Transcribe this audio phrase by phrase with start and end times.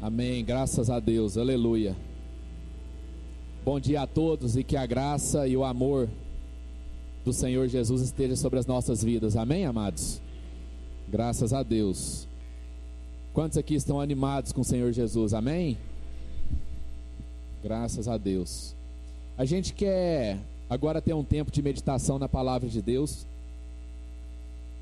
[0.00, 0.44] Amém.
[0.44, 1.36] Graças a Deus.
[1.36, 1.96] Aleluia.
[3.64, 6.08] Bom dia a todos e que a graça e o amor
[7.24, 9.36] do Senhor Jesus esteja sobre as nossas vidas.
[9.36, 10.20] Amém, amados?
[11.08, 12.28] Graças a Deus.
[13.34, 15.34] Quantos aqui estão animados com o Senhor Jesus?
[15.34, 15.76] Amém?
[17.60, 18.76] Graças a Deus.
[19.36, 20.38] A gente quer
[20.70, 23.26] agora ter um tempo de meditação na palavra de Deus.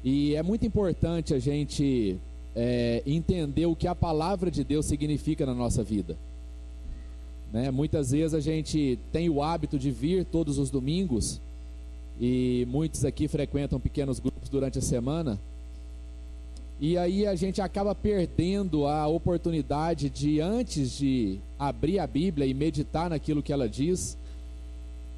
[0.04, 2.18] E é muito importante a gente
[2.56, 6.16] é, entender o que a palavra de Deus significa na nossa vida.
[7.52, 7.70] Né?
[7.70, 11.38] Muitas vezes a gente tem o hábito de vir todos os domingos,
[12.18, 15.38] e muitos aqui frequentam pequenos grupos durante a semana,
[16.80, 22.54] e aí a gente acaba perdendo a oportunidade de, antes de abrir a Bíblia e
[22.54, 24.16] meditar naquilo que ela diz,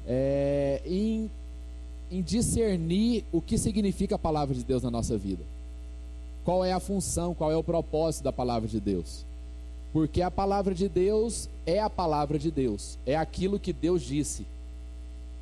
[0.05, 1.29] é, em,
[2.11, 5.43] em discernir o que significa a palavra de Deus na nossa vida
[6.49, 9.23] qual é a função, qual é o propósito da palavra de Deus.
[9.93, 14.47] Porque a palavra de Deus é a palavra de Deus, é aquilo que Deus disse,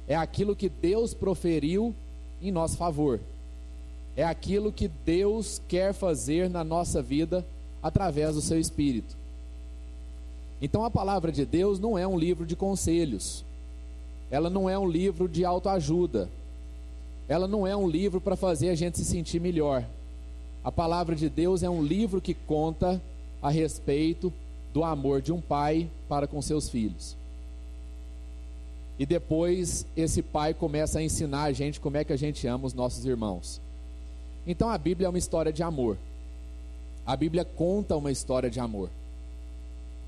[0.06, 1.96] é aquilo que Deus proferiu
[2.42, 3.22] em nosso favor,
[4.18, 7.46] é aquilo que Deus quer fazer na nossa vida
[7.82, 9.16] através do seu Espírito.
[10.62, 13.46] Então a palavra de Deus não é um livro de conselhos,
[14.30, 16.28] ela não é um livro de autoajuda,
[17.30, 19.86] ela não é um livro para fazer a gente se sentir melhor.
[20.68, 23.02] A palavra de Deus é um livro que conta
[23.42, 24.34] a respeito
[24.74, 27.16] do amor de um pai para com seus filhos.
[29.00, 32.68] E depois esse pai começa a ensinar a gente como é que a gente ama
[32.68, 33.62] os nossos irmãos.
[34.46, 35.98] Então a Bíblia é uma história de amor.
[37.06, 38.90] A Bíblia conta uma história de amor.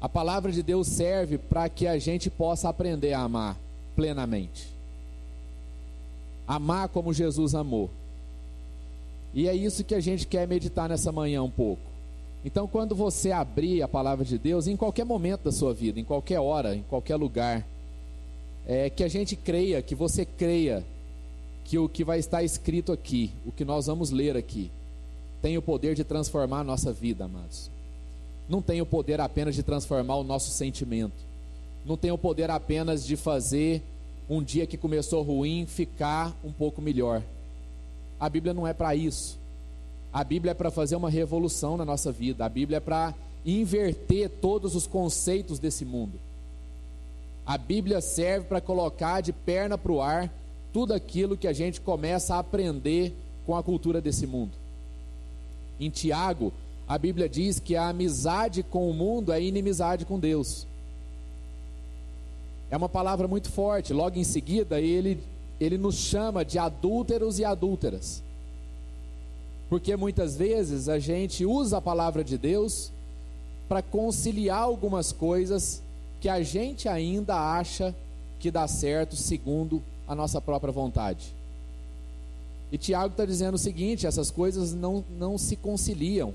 [0.02, 3.56] A palavra de Deus serve para que a gente possa aprender a amar
[3.96, 4.68] plenamente.
[6.46, 7.90] Amar como Jesus amou.
[9.34, 11.82] E é isso que a gente quer meditar nessa manhã um pouco.
[12.44, 16.06] Então, quando você abrir a palavra de Deus, em qualquer momento da sua vida, em
[16.06, 17.66] qualquer hora, em qualquer lugar,
[18.66, 20.84] é, que a gente creia, que você creia
[21.66, 24.72] que o que vai estar escrito aqui, o que nós vamos ler aqui,
[25.42, 27.70] tem o poder de transformar a nossa vida, amados.
[28.48, 31.14] Não tem o poder apenas de transformar o nosso sentimento.
[31.86, 33.84] Não tem o poder apenas de fazer
[34.30, 37.22] um dia que começou ruim ficar um pouco melhor
[38.20, 39.38] a Bíblia não é para isso.
[40.12, 42.46] A Bíblia é para fazer uma revolução na nossa vida.
[42.46, 43.14] A Bíblia é para
[43.46, 46.20] inverter todos os conceitos desse mundo.
[47.46, 50.32] A Bíblia serve para colocar de perna para o ar
[50.74, 53.14] tudo aquilo que a gente começa a aprender
[53.46, 54.52] com a cultura desse mundo.
[55.80, 56.52] Em Tiago,
[56.88, 60.68] a Bíblia diz que a amizade com o mundo é inimizade com Deus.
[62.70, 63.94] É uma palavra muito forte.
[63.94, 65.20] Logo em seguida, ele
[65.60, 68.24] ele nos chama de adúlteros e adúlteras.
[69.70, 72.92] Porque muitas vezes a gente usa a palavra de Deus
[73.68, 75.82] para conciliar algumas coisas
[76.20, 77.94] que a gente ainda acha
[78.40, 81.36] que dá certo segundo a nossa própria vontade.
[82.72, 86.34] E Tiago está dizendo o seguinte: essas coisas não, não se conciliam,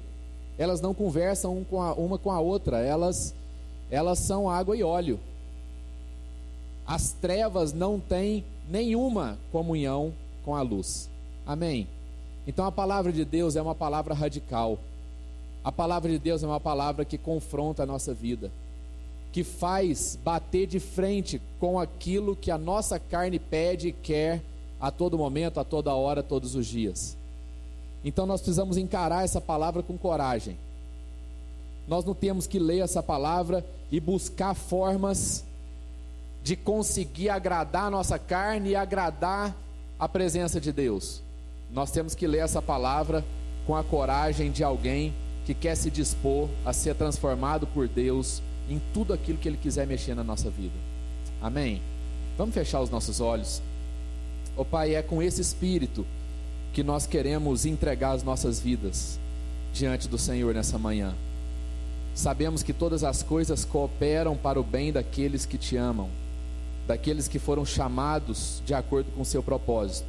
[0.56, 3.34] elas não conversam um com a, uma com a outra, elas,
[3.91, 5.18] elas são água e óleo.
[6.86, 10.12] As trevas não têm nenhuma comunhão
[10.44, 11.08] com a luz.
[11.47, 11.86] Amém?
[12.47, 14.78] Então a palavra de Deus é uma palavra radical.
[15.62, 18.50] A palavra de Deus é uma palavra que confronta a nossa vida,
[19.32, 24.42] que faz bater de frente com aquilo que a nossa carne pede e quer
[24.80, 27.16] a todo momento, a toda hora, todos os dias.
[28.04, 30.58] Então nós precisamos encarar essa palavra com coragem.
[31.88, 35.44] Nós não temos que ler essa palavra e buscar formas
[36.44, 39.56] de conseguir agradar a nossa carne e agradar
[39.99, 41.22] a presença de Deus.
[41.72, 43.25] Nós temos que ler essa palavra
[43.66, 45.15] com a coragem de alguém
[45.47, 49.87] que quer se dispor a ser transformado por Deus em tudo aquilo que Ele quiser
[49.87, 50.75] mexer na nossa vida.
[51.41, 51.81] Amém?
[52.37, 53.62] Vamos fechar os nossos olhos.
[54.54, 56.06] Ó oh, Pai, é com esse espírito
[56.75, 59.19] que nós queremos entregar as nossas vidas
[59.72, 61.15] diante do Senhor nessa manhã.
[62.15, 66.10] Sabemos que todas as coisas cooperam para o bem daqueles que te amam
[66.86, 70.09] daqueles que foram chamados de acordo com o seu propósito.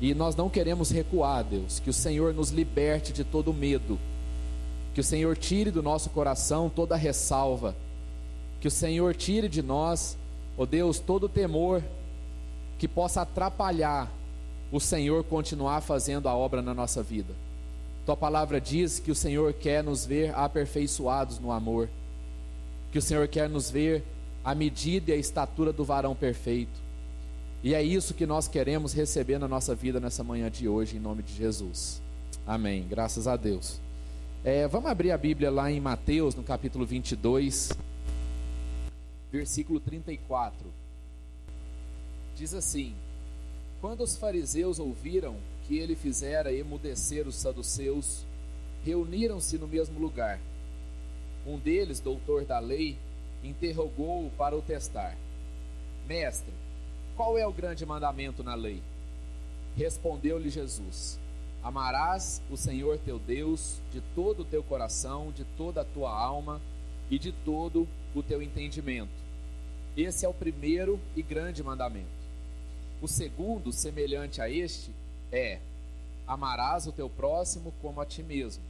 [0.00, 3.98] E nós não queremos recuar, Deus, que o Senhor nos liberte de todo medo,
[4.94, 7.74] que o Senhor tire do nosso coração toda ressalva,
[8.60, 10.16] que o Senhor tire de nós,
[10.58, 11.82] ó oh Deus, todo temor
[12.78, 14.10] que possa atrapalhar
[14.72, 17.32] o Senhor continuar fazendo a obra na nossa vida.
[18.04, 21.88] Tua palavra diz que o Senhor quer nos ver aperfeiçoados no amor,
[22.90, 24.02] que o Senhor quer nos ver
[24.44, 26.80] a medida e a estatura do varão perfeito.
[27.62, 31.00] E é isso que nós queremos receber na nossa vida nessa manhã de hoje, em
[31.00, 32.02] nome de Jesus.
[32.44, 32.84] Amém.
[32.88, 33.78] Graças a Deus.
[34.44, 37.70] É, vamos abrir a Bíblia lá em Mateus, no capítulo 22,
[39.30, 40.66] versículo 34.
[42.36, 42.94] Diz assim:
[43.80, 45.36] Quando os fariseus ouviram
[45.68, 48.24] que ele fizera emudecer os saduceus,
[48.84, 50.40] reuniram-se no mesmo lugar.
[51.46, 52.98] Um deles, doutor da lei,
[53.42, 55.16] interrogou-o para o testar:
[56.06, 56.52] Mestre,
[57.16, 58.82] qual é o grande mandamento na lei?
[59.76, 61.18] Respondeu-lhe Jesus:
[61.62, 66.60] Amarás o Senhor teu Deus de todo o teu coração, de toda a tua alma
[67.10, 69.22] e de todo o teu entendimento.
[69.96, 72.22] Esse é o primeiro e grande mandamento.
[73.00, 74.90] O segundo, semelhante a este,
[75.30, 75.58] é:
[76.26, 78.62] Amarás o teu próximo como a ti mesmo.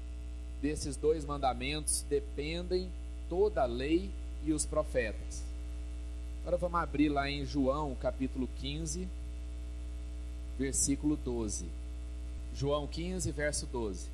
[0.60, 2.90] Desses dois mandamentos dependem
[3.28, 4.10] toda a lei
[4.44, 5.42] e os profetas.
[6.42, 9.08] Agora vamos abrir lá em João, capítulo 15,
[10.58, 11.66] versículo 12.
[12.54, 14.06] João 15, verso 12.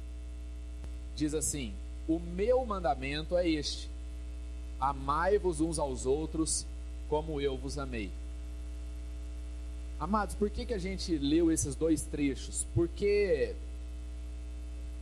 [1.17, 1.73] Diz assim:
[2.07, 3.89] O meu mandamento é este:
[4.81, 6.67] amai-vos uns aos outros
[7.09, 8.11] como eu vos amei.
[9.99, 12.65] Amados, por que, que a gente leu esses dois trechos?
[12.75, 13.55] Porque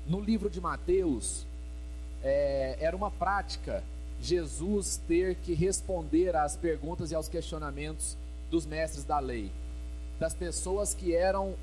[0.07, 1.45] no livro de Mateus
[2.23, 3.85] é, era uma prática
[4.21, 8.17] Jesus ter que responder às perguntas e aos questionamentos
[8.51, 9.51] dos mestres da lei,
[10.19, 11.55] das pessoas que eram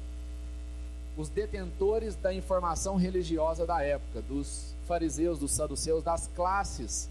[1.18, 7.10] os detentores da informação religiosa da época, dos fariseus, dos saduceus, das classes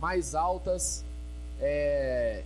[0.00, 1.04] mais altas
[1.60, 2.42] é,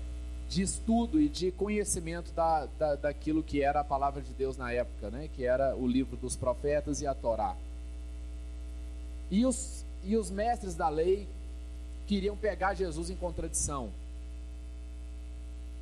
[0.49, 4.73] de estudo e de conhecimento da, da, daquilo que era a palavra de Deus na
[4.73, 5.29] época, né?
[5.35, 7.57] que era o livro dos profetas e a Torá.
[9.31, 11.27] E os, e os mestres da lei
[12.13, 13.91] queriam pegar Jesus em contradição.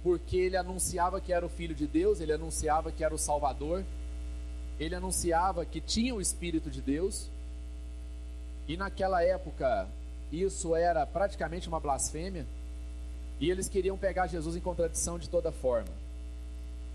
[0.00, 3.82] Porque ele anunciava que era o Filho de Deus, ele anunciava que era o Salvador,
[4.79, 7.29] ele anunciava que tinha o Espírito de Deus,
[8.69, 9.88] e naquela época
[10.31, 12.47] isso era praticamente uma blasfêmia,
[13.41, 15.91] e eles queriam pegar Jesus em contradição de toda forma.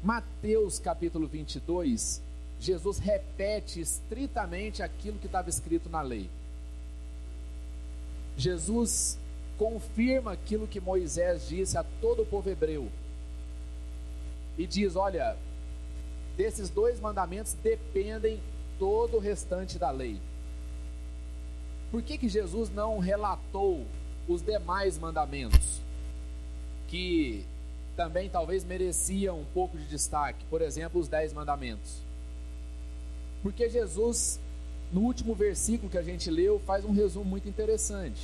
[0.02, 2.22] Mateus capítulo 22,
[2.58, 6.30] Jesus repete estritamente aquilo que estava escrito na lei.
[8.38, 9.18] Jesus
[9.58, 12.90] confirma aquilo que Moisés disse a todo o povo hebreu.
[14.58, 15.36] E diz: Olha,
[16.38, 18.40] desses dois mandamentos dependem
[18.78, 20.20] todo o restante da lei.
[21.92, 23.86] Por que, que Jesus não relatou
[24.28, 25.80] os demais mandamentos?
[26.88, 27.46] Que
[27.96, 32.00] também talvez mereciam um pouco de destaque, por exemplo, os dez mandamentos.
[33.42, 34.40] Porque Jesus,
[34.92, 38.22] no último versículo que a gente leu, faz um resumo muito interessante.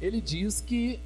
[0.00, 1.00] Ele diz que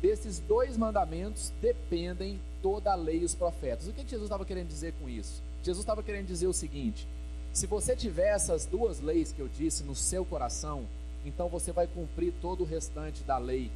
[0.00, 3.88] desses dois mandamentos dependem toda a lei e os profetas.
[3.88, 5.42] O que Jesus estava querendo dizer com isso?
[5.62, 7.06] Jesus estava querendo dizer o seguinte:
[7.52, 10.86] se você tiver essas duas leis que eu disse no seu coração,
[11.24, 13.70] então você vai cumprir todo o restante da lei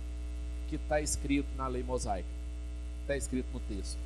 [0.68, 2.28] que está escrito na lei mosaica,
[3.02, 3.98] está escrito no texto.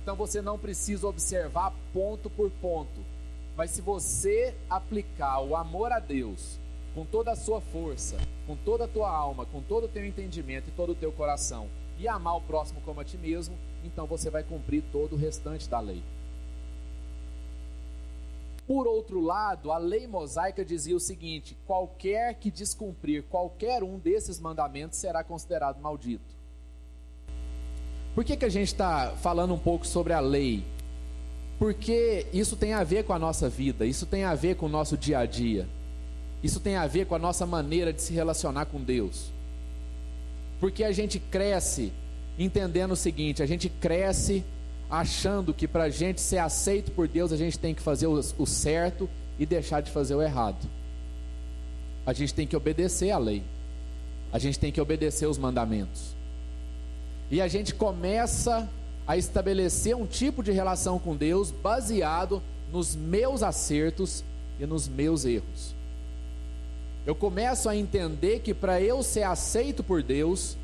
[0.00, 3.00] Então você não precisa observar ponto por ponto,
[3.56, 6.58] mas se você aplicar o amor a Deus
[6.94, 10.68] com toda a sua força, com toda a tua alma, com todo o teu entendimento
[10.68, 11.68] e todo o teu coração,
[11.98, 15.68] e amar o próximo como a ti mesmo, então você vai cumprir todo o restante
[15.68, 16.02] da lei.
[18.66, 24.40] Por outro lado, a lei mosaica dizia o seguinte: qualquer que descumprir qualquer um desses
[24.40, 26.34] mandamentos será considerado maldito.
[28.14, 30.64] Por que, que a gente está falando um pouco sobre a lei?
[31.58, 34.68] Porque isso tem a ver com a nossa vida, isso tem a ver com o
[34.68, 35.68] nosso dia a dia,
[36.44, 39.32] isso tem a ver com a nossa maneira de se relacionar com Deus.
[40.60, 41.90] Porque a gente cresce
[42.38, 44.44] entendendo o seguinte: a gente cresce
[44.90, 48.46] achando que para a gente ser aceito por Deus, a gente tem que fazer o,
[48.46, 49.08] certo
[49.38, 50.68] e deixar de fazer o errado.
[52.04, 53.42] A gente tem que obedecer à lei,
[54.30, 56.14] a gente tem que obedecer os mandamentos.
[57.30, 58.68] E a gente começa
[59.06, 64.22] a estabelecer um tipo de relação com Deus baseado nos meus acertos
[64.60, 65.74] e nos meus erros.
[67.06, 70.56] Eu começo a entender que para eu ser aceito por Deus,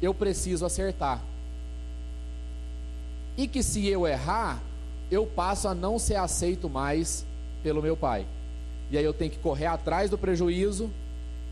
[0.00, 1.20] eu preciso acertar.
[3.36, 4.62] E que se eu errar,
[5.10, 7.24] eu passo a não ser aceito mais
[7.62, 8.24] pelo meu pai.
[8.88, 10.90] E aí eu tenho que correr atrás do prejuízo,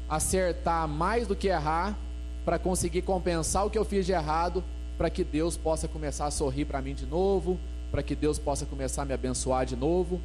[0.09, 1.99] acertar mais do que errar,
[2.45, 4.63] para conseguir compensar o que eu fiz de errado,
[4.97, 7.59] para que Deus possa começar a sorrir para mim de novo,
[7.91, 10.21] para que Deus possa começar a me abençoar de novo.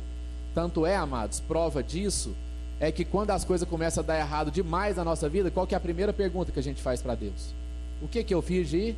[0.54, 2.36] Tanto é, amados, prova disso
[2.80, 5.74] é que quando as coisas começam a dar errado demais na nossa vida, qual que
[5.74, 7.54] é a primeira pergunta que a gente faz para Deus?
[8.02, 8.96] O que que eu fiz de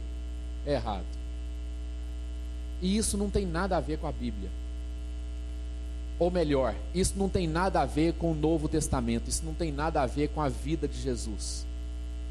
[0.66, 1.06] errado?
[2.82, 4.50] E isso não tem nada a ver com a Bíblia.
[6.18, 9.72] Ou melhor, isso não tem nada a ver com o Novo Testamento, isso não tem
[9.72, 11.66] nada a ver com a vida de Jesus.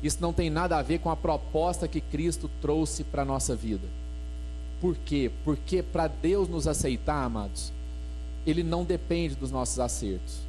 [0.03, 3.55] Isso não tem nada a ver com a proposta que Cristo trouxe para a nossa
[3.55, 3.87] vida.
[4.81, 5.31] Por quê?
[5.45, 7.73] Porque para Deus nos aceitar, amados,
[8.47, 10.41] Ele não depende dos nossos acertos.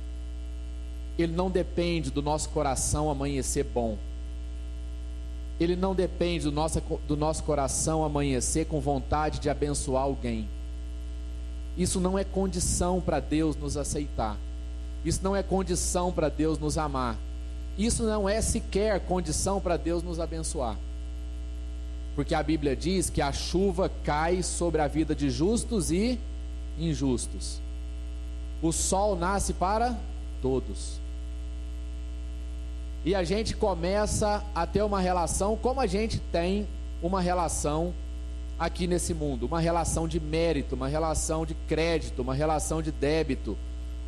[1.18, 3.98] Ele não depende do nosso coração amanhecer bom.
[5.60, 10.48] Ele não depende do nosso, do nosso coração amanhecer com vontade de abençoar alguém.
[11.78, 14.38] Isso não é condição para Deus nos aceitar.
[15.04, 17.18] Isso não é condição para Deus nos amar.
[17.78, 20.78] Isso não é sequer condição para Deus nos abençoar.
[22.16, 26.18] Porque a Bíblia diz que a chuva cai sobre a vida de justos e
[26.80, 27.60] injustos.
[28.62, 29.98] O sol nasce para
[30.42, 31.05] todos.
[33.06, 36.68] E a gente começa a ter uma relação como a gente tem
[37.04, 37.94] uma relação
[38.58, 43.56] aqui nesse mundo, uma relação de mérito, uma relação de crédito, uma relação de débito,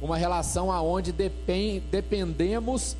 [0.01, 2.97] uma relação aonde depend, dependemos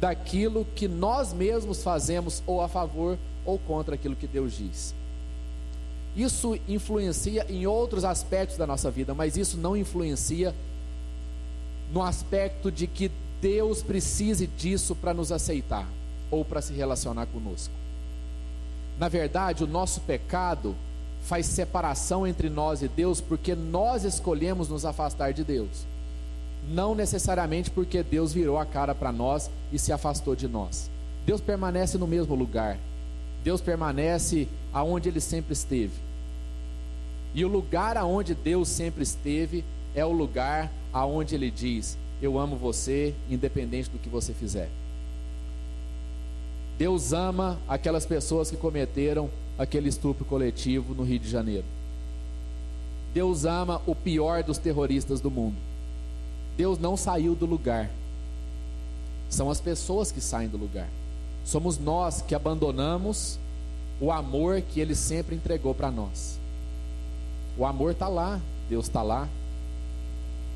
[0.00, 4.94] daquilo que nós mesmos fazemos ou a favor ou contra aquilo que Deus diz.
[6.16, 10.54] Isso influencia em outros aspectos da nossa vida, mas isso não influencia
[11.92, 13.10] no aspecto de que
[13.42, 15.88] Deus precise disso para nos aceitar
[16.30, 17.74] ou para se relacionar conosco.
[19.00, 20.76] Na verdade, o nosso pecado
[21.24, 25.84] faz separação entre nós e Deus porque nós escolhemos nos afastar de Deus.
[26.70, 30.88] Não necessariamente porque Deus virou a cara para nós e se afastou de nós.
[31.26, 32.78] Deus permanece no mesmo lugar.
[33.42, 35.94] Deus permanece aonde ele sempre esteve.
[37.34, 39.64] E o lugar aonde Deus sempre esteve
[39.96, 44.70] é o lugar aonde ele diz: eu amo você, independente do que você fizer.
[46.78, 51.64] Deus ama aquelas pessoas que cometeram aquele estupro coletivo no Rio de Janeiro.
[53.12, 55.56] Deus ama o pior dos terroristas do mundo.
[56.56, 57.90] Deus não saiu do lugar.
[59.28, 60.88] São as pessoas que saem do lugar.
[61.44, 63.38] Somos nós que abandonamos
[64.00, 66.38] o amor que Ele sempre entregou para nós.
[67.58, 69.28] O amor está lá, Deus está lá,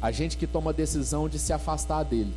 [0.01, 2.33] a gente que toma a decisão de se afastar dele.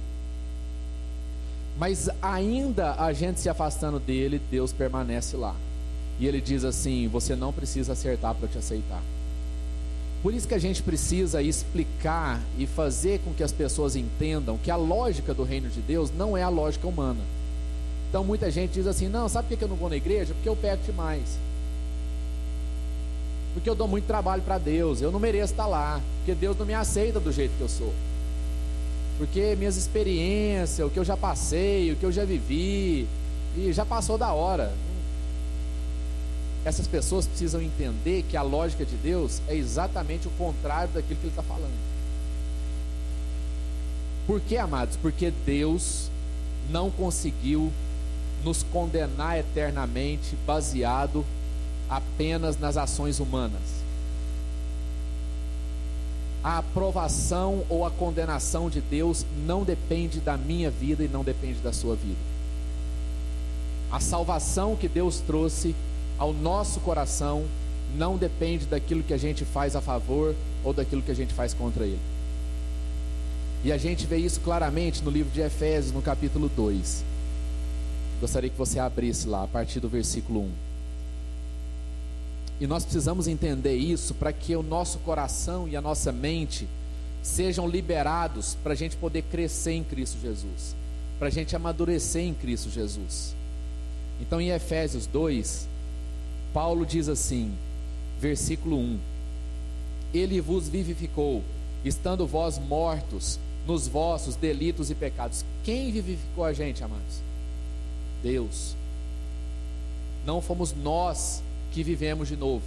[1.78, 5.56] Mas ainda a gente se afastando dele, Deus permanece lá.
[6.20, 9.02] E ele diz assim: Você não precisa acertar para te aceitar.
[10.22, 14.70] Por isso que a gente precisa explicar e fazer com que as pessoas entendam que
[14.70, 17.22] a lógica do reino de Deus não é a lógica humana.
[18.10, 20.34] Então muita gente diz assim: Não, sabe por que eu não vou na igreja?
[20.34, 21.49] Porque eu peco demais
[23.54, 26.66] porque eu dou muito trabalho para Deus, eu não mereço estar lá, porque Deus não
[26.66, 27.94] me aceita do jeito que eu sou.
[29.18, 33.08] Porque minhas experiências, o que eu já passei, o que eu já vivi,
[33.58, 34.74] e já passou da hora.
[36.64, 41.26] Essas pessoas precisam entender que a lógica de Deus é exatamente o contrário daquilo que
[41.26, 41.90] Ele está falando.
[44.28, 44.96] Por que, amados?
[44.98, 46.10] Porque Deus
[46.70, 47.72] não conseguiu
[48.44, 51.26] nos condenar eternamente baseado
[51.90, 53.80] apenas nas ações humanas.
[56.44, 61.60] A aprovação ou a condenação de Deus não depende da minha vida e não depende
[61.60, 62.20] da sua vida.
[63.92, 65.76] A salvação que Deus trouxe
[66.18, 67.44] ao nosso coração
[67.98, 71.54] não depende daquilo que a gente faz a favor ou daquilo que a gente faz
[71.54, 72.00] contra Ele.
[73.64, 77.04] E a gente vê isso claramente no livro de Efésios, no capítulo 2.
[78.22, 80.69] Gostaria que você abrisse lá, a partir do versículo 1.
[82.60, 86.68] E nós precisamos entender isso para que o nosso coração e a nossa mente
[87.24, 90.76] sejam liberados para a gente poder crescer em Cristo Jesus,
[91.18, 93.34] para a gente amadurecer em Cristo Jesus.
[94.20, 95.68] Então, em Efésios 2,
[96.54, 97.54] Paulo diz assim,
[98.20, 99.00] versículo 1:
[100.14, 101.42] Ele vos vivificou,
[101.86, 105.46] estando vós mortos nos vossos delitos e pecados.
[105.64, 107.22] Quem vivificou a gente, amados?
[108.22, 108.76] Deus.
[110.26, 112.64] Não fomos nós que vivemos de novo.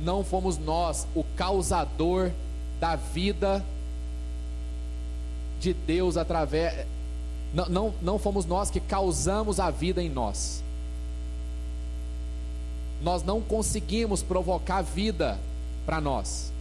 [0.00, 2.30] Não fomos nós o causador
[2.80, 3.64] da vida
[5.60, 6.86] de Deus através.
[7.54, 10.62] Não, não, não fomos nós que causamos a vida em nós.
[13.02, 15.38] Nós não conseguimos provocar vida
[15.84, 16.52] para nós.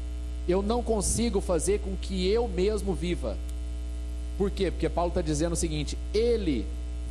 [0.48, 3.38] Eu não consigo fazer com que eu mesmo viva.
[4.38, 4.72] Por quê?
[4.72, 6.66] Porque Paulo está dizendo o seguinte: Ele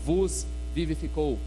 [0.04, 1.38] vos vivificou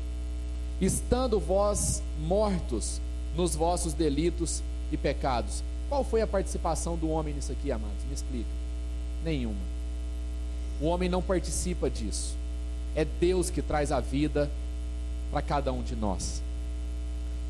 [0.85, 2.99] estando vós mortos
[3.35, 4.61] nos vossos delitos
[4.91, 5.63] e pecados.
[5.89, 8.03] Qual foi a participação do homem nisso aqui, amados?
[8.07, 8.49] Me explica.
[9.23, 9.73] Nenhuma.
[10.81, 12.35] O homem não participa disso.
[12.95, 14.49] É Deus que traz a vida
[15.31, 16.41] para cada um de nós.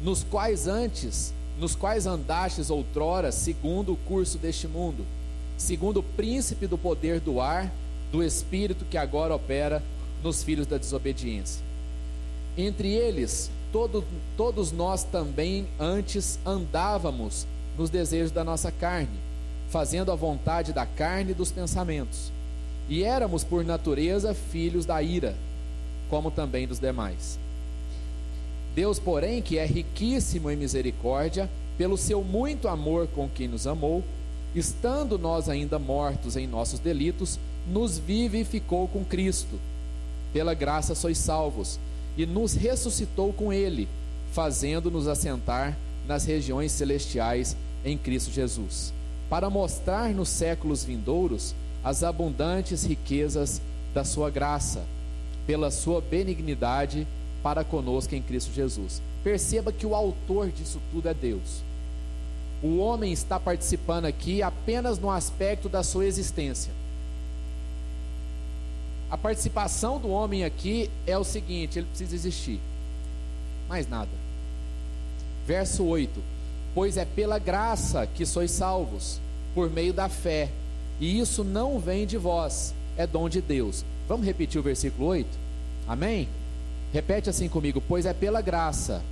[0.02, 5.06] Nos quais antes, nos quais andastes outrora, segundo o curso deste mundo,
[5.58, 7.72] segundo o príncipe do poder do ar,
[8.12, 9.82] do espírito que agora opera
[10.22, 11.73] nos filhos da desobediência.
[12.58, 14.04] Entre eles, todo,
[14.38, 19.18] todos nós também antes andávamos nos desejos da nossa carne,
[19.70, 22.32] fazendo a vontade da carne e dos pensamentos.
[22.88, 25.36] E éramos, por natureza, filhos da ira,
[26.10, 27.40] como também dos demais.
[28.76, 34.04] Deus, porém, que é riquíssimo em misericórdia, pelo seu muito amor com quem nos amou,
[34.54, 39.60] estando nós ainda mortos em nossos delitos, nos vivificou com Cristo.
[40.32, 41.80] Pela graça sois salvos,
[42.18, 43.88] e nos ressuscitou com Ele,
[44.32, 45.78] fazendo-nos assentar
[46.08, 48.94] nas regiões celestiais em Cristo Jesus,
[49.30, 53.62] para mostrar nos séculos vindouros as abundantes riquezas
[53.94, 54.84] da Sua graça,
[55.46, 57.08] pela Sua benignidade
[57.42, 59.02] para conosco em Cristo Jesus.
[59.24, 61.62] Perceba que o autor disso tudo é Deus.
[62.62, 66.72] O homem está participando aqui apenas no aspecto da sua existência.
[69.14, 72.60] A participação do homem aqui é o seguinte: ele precisa existir.
[73.70, 74.10] Mais nada.
[75.46, 76.20] Verso 8:
[76.74, 79.22] Pois é pela graça que sois salvos,
[79.54, 80.50] por meio da fé,
[81.00, 83.86] e isso não vem de vós, é dom de Deus.
[84.08, 85.30] Vamos repetir o versículo 8?
[85.88, 86.28] Amém?
[86.92, 89.04] Repete assim comigo: Pois é pela graça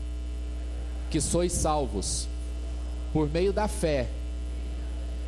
[1.12, 2.28] que sois salvos,
[3.14, 4.08] por meio da fé,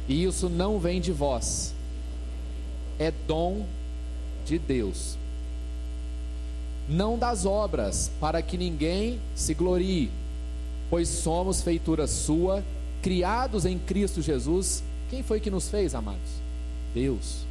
[0.08, 1.76] e isso não vem de vós,
[2.98, 3.83] é dom de
[4.58, 5.18] Deus.
[6.88, 10.12] Não das obras, para que ninguém se glorie,
[10.90, 12.64] pois somos feitura sua,
[13.02, 14.84] criados em Cristo Jesus.
[15.10, 16.42] Quem foi que nos fez, amados?
[16.94, 17.46] Deus.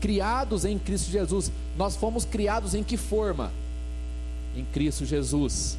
[0.00, 1.50] Criados em Cristo Jesus.
[1.76, 3.50] Nós fomos criados em que forma?
[4.56, 5.76] em Cristo Jesus,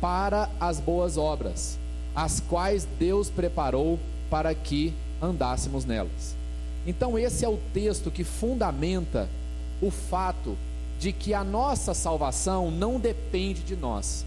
[0.00, 1.78] para as boas obras,
[2.14, 3.98] as quais Deus preparou
[4.30, 6.34] para que andássemos nelas.
[6.86, 9.28] Então, esse é o texto que fundamenta
[9.80, 10.56] o fato
[10.98, 14.24] de que a nossa salvação não depende de nós.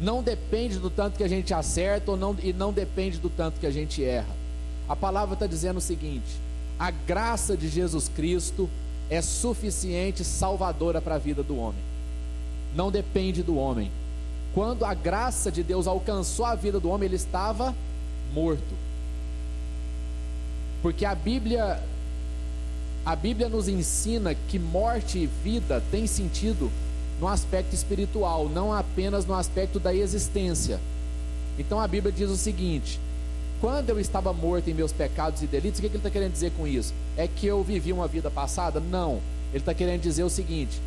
[0.00, 3.60] Não depende do tanto que a gente acerta ou não, e não depende do tanto
[3.60, 4.34] que a gente erra.
[4.88, 6.40] A palavra está dizendo o seguinte:
[6.78, 8.68] a graça de Jesus Cristo
[9.08, 11.94] é suficiente salvadora para a vida do homem
[12.74, 13.90] não depende do homem.
[14.52, 17.74] Quando a graça de Deus alcançou a vida do homem, ele estava
[18.32, 18.74] morto.
[20.84, 21.80] Porque a Bíblia
[23.06, 26.70] a Bíblia nos ensina que morte e vida têm sentido
[27.18, 30.78] no aspecto espiritual, não apenas no aspecto da existência.
[31.58, 33.00] Então a Bíblia diz o seguinte:
[33.62, 36.52] quando eu estava morto em meus pecados e delitos, o que ele está querendo dizer
[36.54, 36.92] com isso?
[37.16, 38.78] É que eu vivi uma vida passada?
[38.78, 39.22] Não.
[39.52, 40.78] Ele está querendo dizer o seguinte: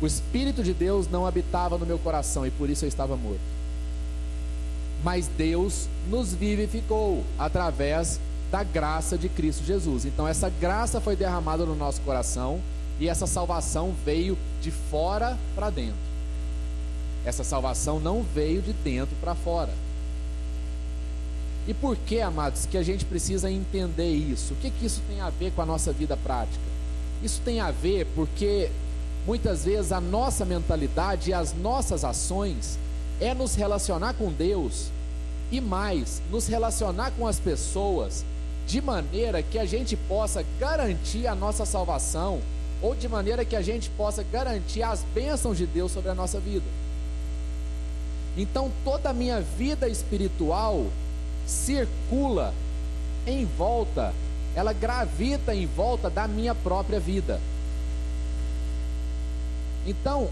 [0.00, 3.40] o Espírito de Deus não habitava no meu coração e por isso eu estava morto.
[5.02, 10.04] Mas Deus nos vivificou através da graça de Cristo Jesus.
[10.04, 12.60] Então, essa graça foi derramada no nosso coração
[12.98, 16.08] e essa salvação veio de fora para dentro.
[17.24, 19.72] Essa salvação não veio de dentro para fora.
[21.66, 24.54] E por que, amados, que a gente precisa entender isso?
[24.54, 26.64] O que, que isso tem a ver com a nossa vida prática?
[27.22, 28.70] Isso tem a ver porque
[29.28, 32.78] Muitas vezes a nossa mentalidade e as nossas ações
[33.20, 34.86] é nos relacionar com Deus
[35.52, 38.24] e mais, nos relacionar com as pessoas
[38.68, 42.40] de maneira que a gente possa garantir a nossa salvação
[42.82, 46.38] ou de maneira que a gente possa garantir as bênçãos de Deus sobre a nossa
[46.38, 46.66] vida.
[48.36, 50.86] Então toda a minha vida espiritual
[51.46, 52.52] circula
[53.26, 54.12] em volta,
[54.54, 57.40] ela gravita em volta da minha própria vida.
[59.86, 60.28] Então,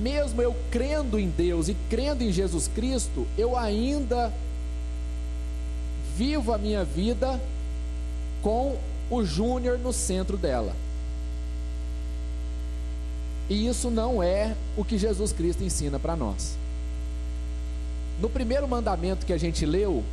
[0.00, 4.32] mesmo eu crendo em Deus e crendo em Jesus Cristo, eu ainda
[6.20, 7.40] vivo a minha vida
[8.42, 8.76] com
[9.08, 10.76] o Júnior no centro dela.
[13.48, 16.58] E isso não é o que Jesus Cristo ensina para nós.
[18.20, 20.04] No primeiro mandamento que a gente leu,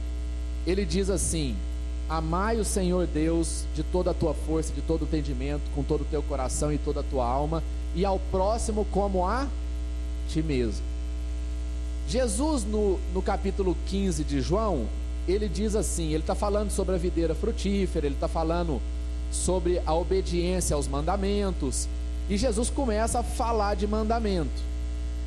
[0.65, 1.57] ele diz assim:
[2.07, 6.01] Amai o Senhor Deus de toda a tua força, de todo o entendimento, com todo
[6.01, 7.61] o teu coração e toda a tua alma,
[7.93, 9.45] e ao próximo como a
[10.29, 10.85] ti mesmo.
[12.07, 14.87] Jesus, no, no capítulo 15 de João,
[15.27, 18.81] ele diz assim: ele está falando sobre a videira frutífera, ele está falando
[19.31, 21.87] sobre a obediência aos mandamentos,
[22.29, 24.67] e Jesus começa a falar de mandamento.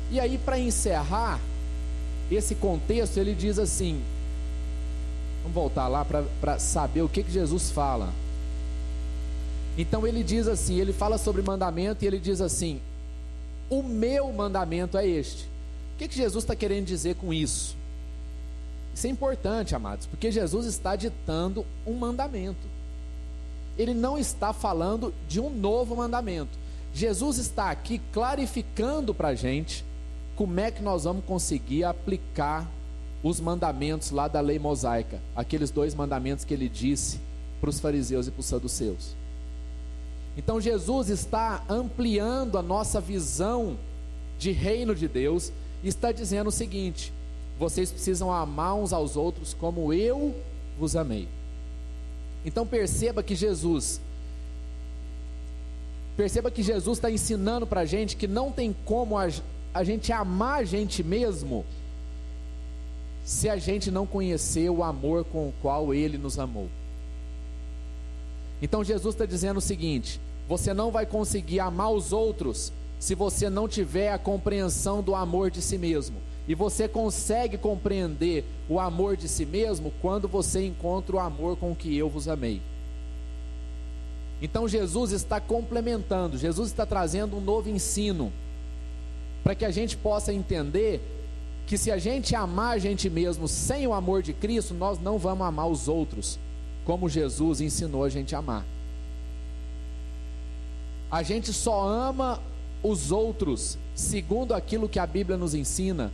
[0.09, 1.39] E aí, para encerrar
[2.29, 4.01] esse contexto, ele diz assim:
[5.43, 8.09] vamos voltar lá para saber o que, que Jesus fala.
[9.77, 12.79] Então ele diz assim: ele fala sobre mandamento e ele diz assim:
[13.69, 15.43] o meu mandamento é este.
[15.95, 17.75] O que, que Jesus está querendo dizer com isso?
[18.93, 22.67] Isso é importante, amados, porque Jesus está ditando um mandamento.
[23.77, 26.59] Ele não está falando de um novo mandamento.
[26.93, 29.85] Jesus está aqui clarificando para a gente
[30.35, 32.69] como é que nós vamos conseguir aplicar
[33.23, 37.19] os mandamentos lá da lei mosaica, aqueles dois mandamentos que ele disse
[37.59, 39.15] para os fariseus e para os saduceus.
[40.35, 43.77] Então Jesus está ampliando a nossa visão
[44.39, 45.51] de reino de Deus
[45.83, 47.13] e está dizendo o seguinte:
[47.61, 50.35] vocês precisam amar uns aos outros como eu
[50.79, 51.27] vos amei.
[52.43, 54.01] Então perceba que Jesus,
[56.17, 59.29] perceba que Jesus está ensinando para a gente que não tem como a,
[59.75, 61.63] a gente amar a gente mesmo
[63.23, 66.67] se a gente não conhecer o amor com o qual Ele nos amou.
[68.59, 70.19] Então Jesus está dizendo o seguinte:
[70.49, 75.51] você não vai conseguir amar os outros se você não tiver a compreensão do amor
[75.51, 76.17] de si mesmo.
[76.51, 81.73] E você consegue compreender o amor de si mesmo quando você encontra o amor com
[81.73, 82.61] que eu vos amei.
[84.41, 88.33] Então Jesus está complementando, Jesus está trazendo um novo ensino,
[89.41, 90.99] para que a gente possa entender
[91.65, 95.17] que se a gente amar a gente mesmo sem o amor de Cristo, nós não
[95.17, 96.37] vamos amar os outros,
[96.83, 98.65] como Jesus ensinou a gente a amar.
[101.09, 102.41] A gente só ama
[102.83, 106.11] os outros segundo aquilo que a Bíblia nos ensina,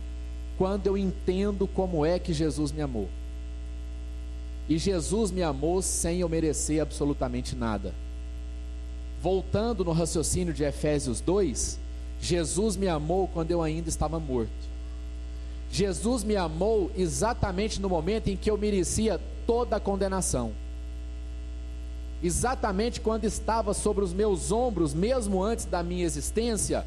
[0.58, 3.08] quando eu entendo como é que Jesus me amou.
[4.68, 7.94] E Jesus me amou sem eu merecer absolutamente nada.
[9.22, 11.78] Voltando no raciocínio de Efésios 2,
[12.20, 14.50] Jesus me amou quando eu ainda estava morto.
[15.70, 20.52] Jesus me amou exatamente no momento em que eu merecia toda a condenação
[22.22, 26.86] exatamente quando estava sobre os meus ombros, mesmo antes da minha existência,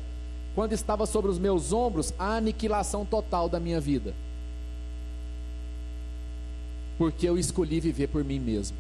[0.54, 4.14] quando estava sobre os meus ombros a aniquilação total da minha vida.
[6.98, 8.78] Porque eu escolhi viver por mim mesmo.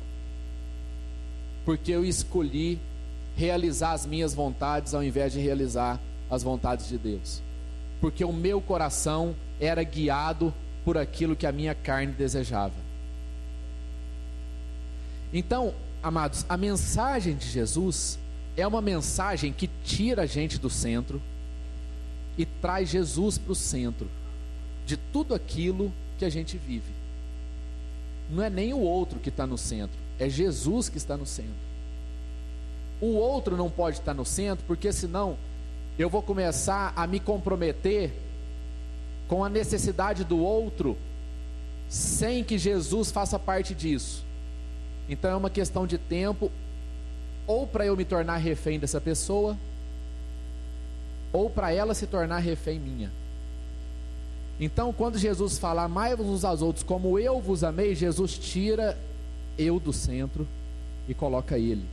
[1.65, 2.79] Porque eu escolhi
[3.35, 7.41] realizar as minhas vontades ao invés de realizar as vontades de Deus.
[7.99, 10.53] Porque o meu coração era guiado
[10.83, 12.73] por aquilo que a minha carne desejava.
[15.33, 18.19] Então, amados, a mensagem de Jesus
[18.57, 21.21] é uma mensagem que tira a gente do centro
[22.37, 24.07] e traz Jesus para o centro
[24.85, 26.91] de tudo aquilo que a gente vive.
[28.29, 31.71] Não é nem o outro que está no centro, é Jesus que está no centro.
[33.01, 35.37] O outro não pode estar no centro, porque senão
[35.97, 38.13] eu vou começar a me comprometer
[39.27, 40.97] com a necessidade do outro,
[41.89, 44.23] sem que Jesus faça parte disso.
[45.09, 46.51] Então é uma questão de tempo,
[47.47, 49.57] ou para eu me tornar refém dessa pessoa,
[51.33, 53.11] ou para ela se tornar refém minha.
[54.59, 58.97] Então, quando Jesus fala, amai-vos uns aos outros como eu vos amei, Jesus tira
[59.57, 60.47] eu do centro
[61.07, 61.85] e coloca ele.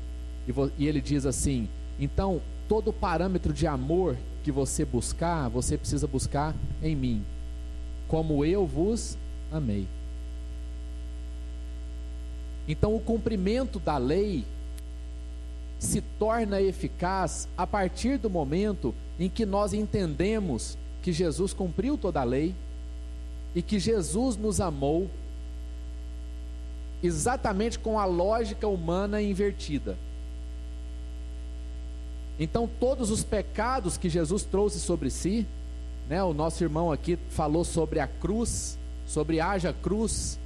[0.47, 6.07] E, e ele diz assim: então, todo parâmetro de amor que você buscar, você precisa
[6.07, 7.25] buscar em mim,
[8.07, 9.17] como eu vos
[9.53, 9.87] amei.
[12.69, 14.45] Então, o cumprimento da lei
[15.79, 22.21] se torna eficaz a partir do momento em que nós entendemos que Jesus cumpriu toda
[22.21, 22.55] a lei
[23.55, 25.11] e que Jesus nos amou
[27.03, 29.97] exatamente com a lógica humana invertida.
[32.39, 35.47] Então, todos os pecados que Jesus trouxe sobre si,
[36.09, 40.39] né, o nosso irmão aqui falou sobre a cruz, sobre haja cruz,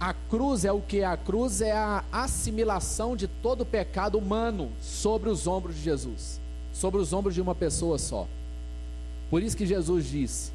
[0.00, 1.02] a cruz é o que?
[1.02, 6.40] A cruz é a assimilação de todo o pecado humano sobre os ombros de Jesus,
[6.78, 8.26] sobre os ombros de uma pessoa só.
[9.30, 10.50] Por isso que Jesus disse: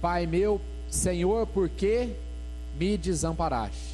[0.00, 2.10] Pai meu, Senhor, por que
[2.78, 3.92] me desamparaste?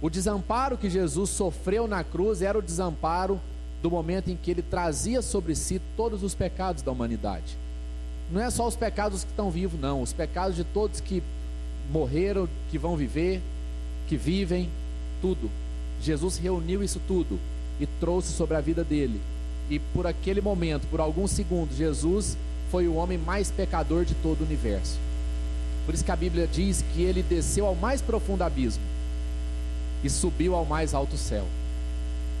[0.00, 3.40] O desamparo que Jesus sofreu na cruz era o desamparo
[3.80, 7.62] do momento em que ele trazia sobre si todos os pecados da humanidade
[8.32, 11.22] não é só os pecados que estão vivos, não, os pecados de todos que
[11.90, 13.42] morreram, que vão viver,
[14.08, 14.70] que vivem,
[15.20, 15.50] tudo.
[16.02, 17.38] Jesus reuniu isso tudo
[17.80, 19.20] e trouxe sobre a vida dele.
[19.70, 22.36] E por aquele momento, por alguns segundos, Jesus
[22.70, 24.98] foi o homem mais pecador de todo o universo.
[25.86, 28.82] Por isso que a Bíblia diz que ele desceu ao mais profundo abismo
[30.02, 31.46] e subiu ao mais alto céu.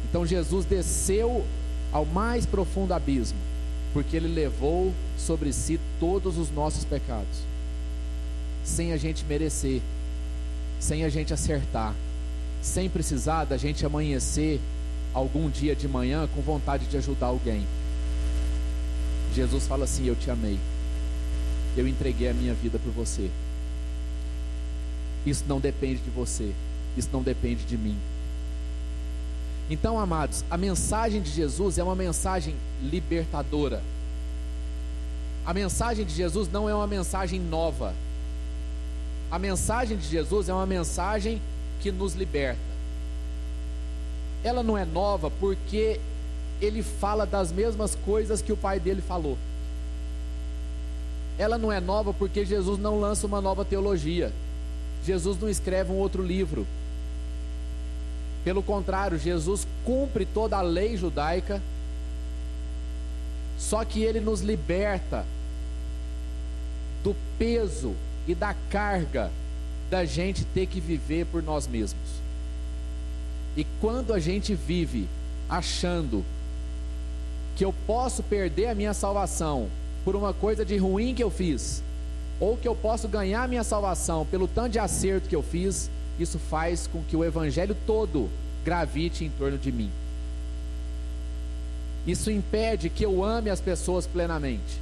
[0.08, 1.44] Então Jesus desceu
[1.92, 3.38] ao mais profundo abismo
[3.92, 7.38] porque ele levou sobre si todos os nossos pecados,
[8.64, 9.80] sem a gente merecer,
[10.80, 11.94] sem a gente acertar,
[12.62, 14.60] sem precisar da gente amanhecer
[15.12, 17.66] algum dia de manhã com vontade de ajudar alguém.
[19.34, 20.58] Jesus fala assim: Eu te amei.
[21.76, 23.28] eu entreguei a minha vida por você.
[25.26, 26.52] Isso não depende de você,
[26.96, 27.96] isso não depende de mim.
[29.70, 33.82] Então, amados, a mensagem de Jesus é uma mensagem libertadora.
[35.46, 37.94] A mensagem de Jesus não é uma mensagem nova.
[39.30, 41.40] A mensagem de Jesus é uma mensagem
[41.82, 42.60] que nos liberta.
[44.44, 46.00] Ela não é nova porque
[46.60, 49.36] ele fala das mesmas coisas que o pai dele falou.
[51.36, 54.32] Ela não é nova porque Jesus não lança uma nova teologia.
[55.04, 56.64] Jesus não escreve um outro livro.
[58.44, 61.60] Pelo contrário, Jesus cumpre toda a lei judaica,
[63.58, 65.24] só que ele nos liberta
[67.02, 67.94] do peso
[68.26, 69.30] e da carga
[69.92, 72.00] da gente ter que viver por nós mesmos.
[73.54, 75.06] E quando a gente vive
[75.50, 76.24] achando
[77.54, 79.68] que eu posso perder a minha salvação
[80.02, 81.82] por uma coisa de ruim que eu fiz,
[82.40, 85.90] ou que eu posso ganhar a minha salvação pelo tanto de acerto que eu fiz,
[86.18, 88.30] isso faz com que o evangelho todo
[88.64, 89.90] gravite em torno de mim.
[92.06, 94.80] Isso impede que eu ame as pessoas plenamente,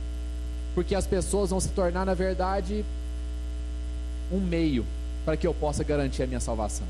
[0.73, 2.85] porque as pessoas vão se tornar, na verdade,
[4.31, 4.87] um meio
[5.25, 6.87] para que eu possa garantir a minha salvação.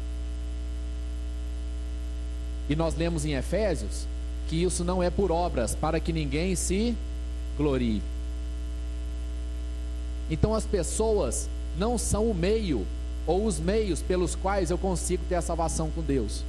[2.69, 4.07] E nós lemos em Efésios
[4.49, 6.97] que isso não é por obras, para que ninguém se
[7.57, 8.03] glorie.
[10.31, 12.87] Então as pessoas não são o meio
[13.27, 16.45] ou os meios pelos quais eu consigo ter a salvação com Deus.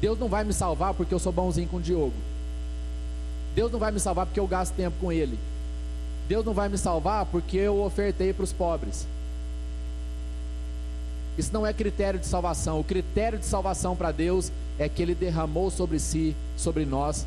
[0.00, 2.14] Deus não vai me salvar porque eu sou bonzinho com o Diogo.
[3.54, 5.38] Deus não vai me salvar porque eu gasto tempo com ele.
[6.28, 9.06] Deus não vai me salvar porque eu ofertei para os pobres.
[11.36, 12.80] Isso não é critério de salvação.
[12.80, 17.26] O critério de salvação para Deus é que Ele derramou sobre si, sobre nós,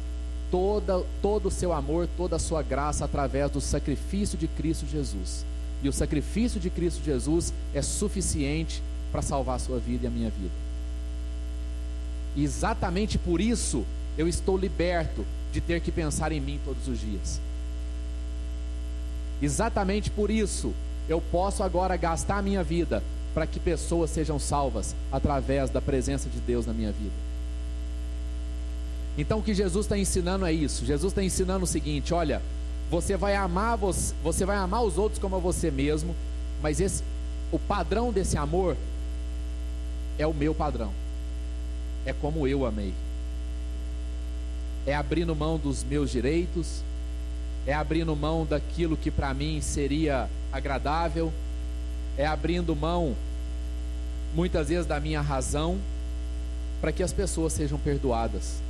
[0.50, 5.46] toda, todo o seu amor, toda a sua graça através do sacrifício de Cristo Jesus.
[5.84, 10.12] E o sacrifício de Cristo Jesus é suficiente para salvar a sua vida e a
[10.12, 10.54] minha vida.
[12.36, 13.86] E exatamente por isso
[14.17, 17.39] eu estou liberto de ter que pensar em mim todos os dias.
[19.41, 20.74] Exatamente por isso
[21.08, 23.04] eu posso agora gastar a minha vida
[23.38, 27.13] para que pessoas sejam salvas através da presença de Deus na minha vida.
[29.15, 30.84] Então o que Jesus está ensinando é isso.
[30.84, 32.41] Jesus está ensinando o seguinte: olha,
[32.89, 36.15] você vai amar você, você vai amar os outros como a você mesmo,
[36.63, 37.04] mas esse
[37.52, 38.76] o padrão desse amor
[40.17, 40.91] é o meu padrão.
[42.08, 42.91] É como eu amei.
[44.84, 46.82] É abrindo mão dos meus direitos,
[47.67, 51.32] é abrindo mão daquilo que para mim seria agradável,
[52.17, 53.15] é abrindo mão
[54.36, 55.78] muitas vezes da minha razão
[56.80, 58.62] para que as pessoas sejam perdoadas,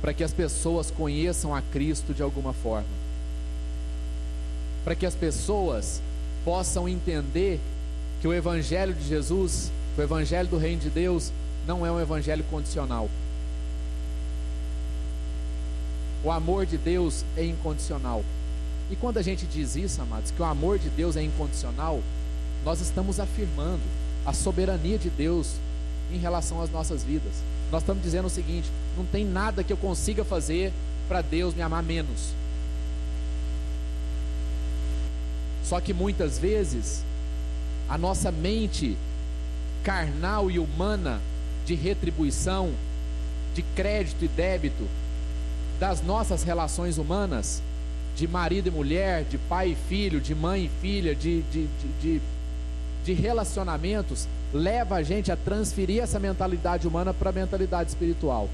[0.00, 3.08] para que as pessoas conheçam a Cristo de alguma forma
[4.88, 6.00] para que as pessoas
[6.46, 7.60] possam entender
[8.22, 11.30] que o Evangelho de Jesus, o Evangelho do Reino de Deus,
[11.66, 13.06] não é um Evangelho condicional.
[16.24, 18.24] O amor de Deus é incondicional.
[18.90, 22.00] E quando a gente diz isso, amados, que o amor de Deus é incondicional,
[22.64, 23.82] nós estamos afirmando
[24.24, 25.54] a soberania de Deus
[26.12, 27.32] em relação às nossas vidas.
[27.70, 30.72] Nós estamos dizendo o seguinte: não tem nada que eu consiga fazer
[31.08, 32.32] para Deus me amar menos.
[35.64, 37.02] Só que muitas vezes
[37.88, 38.96] a nossa mente
[39.82, 41.20] carnal e humana
[41.66, 42.72] de retribuição,
[43.54, 44.88] de crédito e débito
[45.78, 47.62] das nossas relações humanas,
[48.16, 51.88] de marido e mulher, de pai e filho, de mãe e filha, de, de, de,
[52.00, 52.22] de,
[53.04, 58.48] de relacionamentos, leva a gente a transferir essa mentalidade humana para a mentalidade espiritual.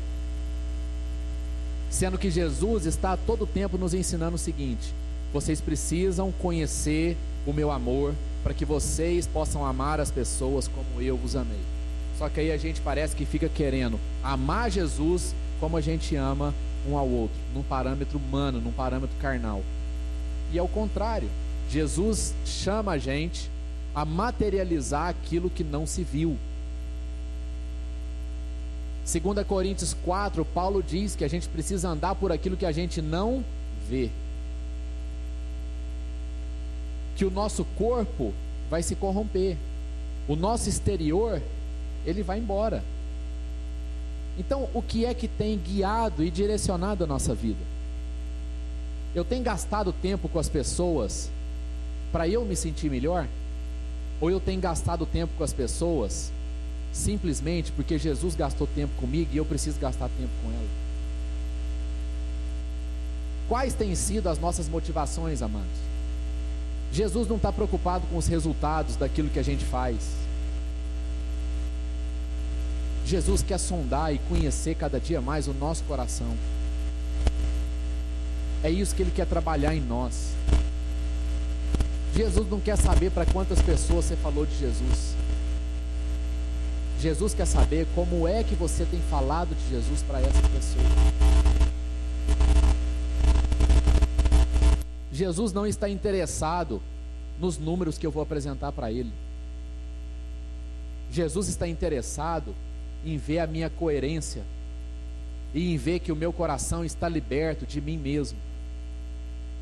[1.90, 4.92] Sendo que Jesus está a todo tempo nos ensinando o seguinte:
[5.32, 11.16] vocês precisam conhecer o meu amor para que vocês possam amar as pessoas como eu
[11.16, 11.60] vos amei.
[12.18, 16.54] Só que aí a gente parece que fica querendo amar Jesus como a gente ama
[16.88, 19.62] um ao outro, num parâmetro humano, num parâmetro carnal.
[20.52, 21.28] E ao contrário,
[21.70, 23.50] Jesus chama a gente
[23.94, 26.36] a materializar aquilo que não se viu.
[29.04, 33.02] 2 Coríntios 4, Paulo diz que a gente precisa andar por aquilo que a gente
[33.02, 33.44] não
[33.88, 34.10] vê
[37.16, 38.32] que o nosso corpo
[38.68, 39.56] vai se corromper,
[40.26, 41.40] o nosso exterior
[42.04, 42.82] ele vai embora.
[44.38, 47.60] Então, o que é que tem guiado e direcionado a nossa vida?
[49.14, 51.30] Eu tenho gastado tempo com as pessoas
[52.10, 53.28] para eu me sentir melhor?
[54.24, 56.32] Ou eu tenho gastado tempo com as pessoas
[56.90, 60.68] simplesmente porque Jesus gastou tempo comigo e eu preciso gastar tempo com ela?
[63.46, 65.76] Quais têm sido as nossas motivações, amados?
[66.90, 69.98] Jesus não está preocupado com os resultados daquilo que a gente faz.
[73.04, 76.34] Jesus quer sondar e conhecer cada dia mais o nosso coração.
[78.62, 80.30] É isso que Ele quer trabalhar em nós.
[82.14, 85.16] Jesus não quer saber para quantas pessoas você falou de Jesus.
[87.00, 90.84] Jesus quer saber como é que você tem falado de Jesus para essa pessoa.
[95.12, 96.80] Jesus não está interessado
[97.40, 99.12] nos números que eu vou apresentar para ele.
[101.10, 102.54] Jesus está interessado
[103.04, 104.42] em ver a minha coerência
[105.52, 108.38] e em ver que o meu coração está liberto de mim mesmo,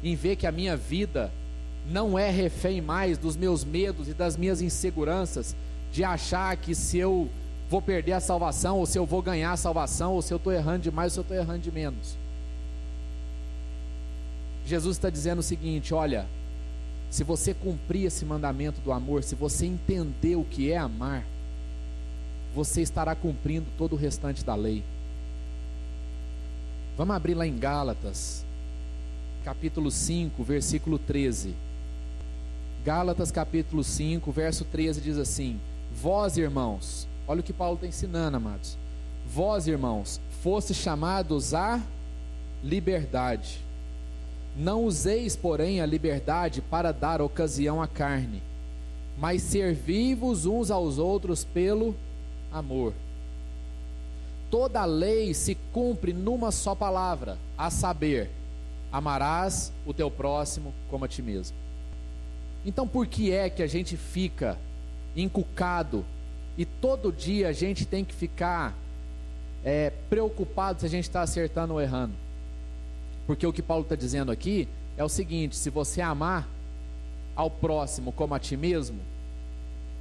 [0.02, 1.30] em ver que a minha vida
[1.90, 5.54] não é refém mais dos meus medos e das minhas inseguranças,
[5.92, 7.28] de achar que se eu
[7.68, 10.52] vou perder a salvação, ou se eu vou ganhar a salvação, ou se eu estou
[10.52, 12.16] errando demais, ou se eu estou errando de menos.
[14.66, 16.26] Jesus está dizendo o seguinte: olha,
[17.10, 21.24] se você cumprir esse mandamento do amor, se você entender o que é amar,
[22.54, 24.84] você estará cumprindo todo o restante da lei.
[26.96, 28.44] Vamos abrir lá em Gálatas,
[29.44, 31.54] capítulo 5, versículo 13.
[32.84, 35.60] Gálatas, capítulo 5, verso 13 diz assim:
[35.94, 38.76] Vós, irmãos, olha o que Paulo está ensinando, amados.
[39.24, 41.80] Vós, irmãos, foste chamados à
[42.62, 43.60] liberdade.
[44.56, 48.42] Não useis, porém, a liberdade para dar ocasião à carne,
[49.16, 51.94] mas servi-vos uns aos outros pelo
[52.50, 52.92] amor.
[54.50, 58.28] Toda a lei se cumpre numa só palavra, a saber,
[58.90, 61.61] amarás o teu próximo como a ti mesmo.
[62.64, 64.58] Então, por que é que a gente fica
[65.16, 66.04] encucado
[66.56, 68.74] e todo dia a gente tem que ficar
[69.64, 72.14] é, preocupado se a gente está acertando ou errando?
[73.26, 76.48] Porque o que Paulo está dizendo aqui é o seguinte: se você amar
[77.34, 79.00] ao próximo como a ti mesmo,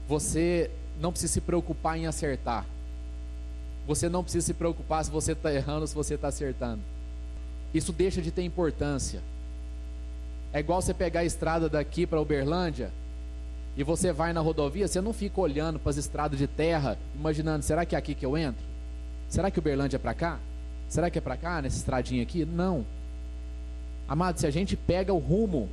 [0.07, 0.69] você
[0.99, 2.65] não precisa se preocupar em acertar.
[3.87, 6.81] Você não precisa se preocupar se você está errando ou se você está acertando.
[7.73, 9.21] Isso deixa de ter importância.
[10.53, 12.91] É igual você pegar a estrada daqui para Uberlândia
[13.75, 17.63] e você vai na rodovia, você não fica olhando para as estradas de terra, imaginando,
[17.63, 18.63] será que é aqui que eu entro?
[19.29, 20.39] Será que Uberlândia é para cá?
[20.89, 22.43] Será que é para cá, nessa estradinha aqui?
[22.43, 22.85] Não.
[24.09, 25.69] Amado, se a gente pega o rumo,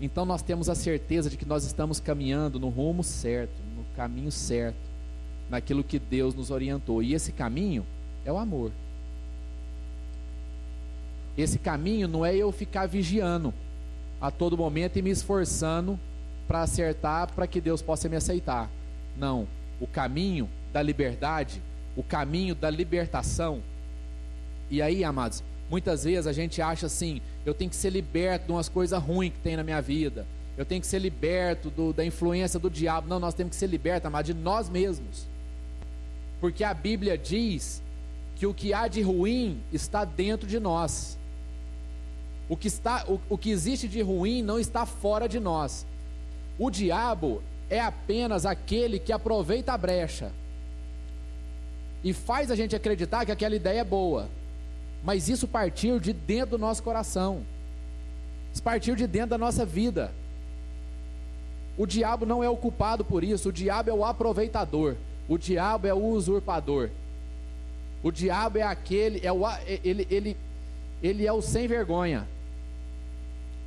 [0.00, 4.30] então nós temos a certeza de que nós estamos caminhando no rumo certo, no caminho
[4.30, 4.76] certo,
[5.50, 7.02] naquilo que Deus nos orientou.
[7.02, 7.84] E esse caminho
[8.24, 8.70] é o amor.
[11.36, 13.52] Esse caminho não é eu ficar vigiando
[14.20, 15.98] a todo momento e me esforçando
[16.46, 18.70] para acertar para que Deus possa me aceitar.
[19.16, 19.46] Não.
[19.80, 21.62] O caminho da liberdade,
[21.96, 23.60] o caminho da libertação.
[24.70, 28.52] E aí, amados, muitas vezes a gente acha assim: eu tenho que ser liberto de
[28.52, 30.26] umas coisas ruins que tem na minha vida.
[30.56, 33.08] Eu tenho que ser liberto do, da influência do diabo.
[33.08, 35.26] Não, nós temos que ser libertos, amado, de nós mesmos.
[36.40, 37.82] Porque a Bíblia diz
[38.36, 41.17] que o que há de ruim está dentro de nós.
[42.48, 45.84] O que, está, o, o que existe de ruim não está fora de nós.
[46.58, 50.32] O diabo é apenas aquele que aproveita a brecha
[52.02, 54.28] e faz a gente acreditar que aquela ideia é boa.
[55.02, 57.42] Mas isso partiu de dentro do nosso coração.
[58.52, 60.12] Isso partiu de dentro da nossa vida.
[61.76, 64.96] O diabo não é o culpado por isso, o diabo é o aproveitador.
[65.28, 66.90] O diabo é o usurpador.
[68.02, 69.42] O diabo é aquele, é o,
[69.84, 70.36] ele, ele,
[71.02, 72.26] ele é o sem vergonha.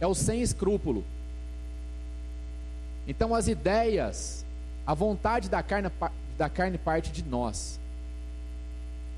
[0.02, 1.06] É o sem escrúpulo.
[3.08, 4.46] Então as ideias,
[4.86, 5.90] a vontade da carne,
[6.38, 7.80] da carne parte de nós.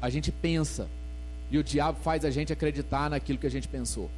[0.02, 0.88] A gente pensa,
[1.50, 4.10] e o diabo faz a gente acreditar naquilo que a gente pensou.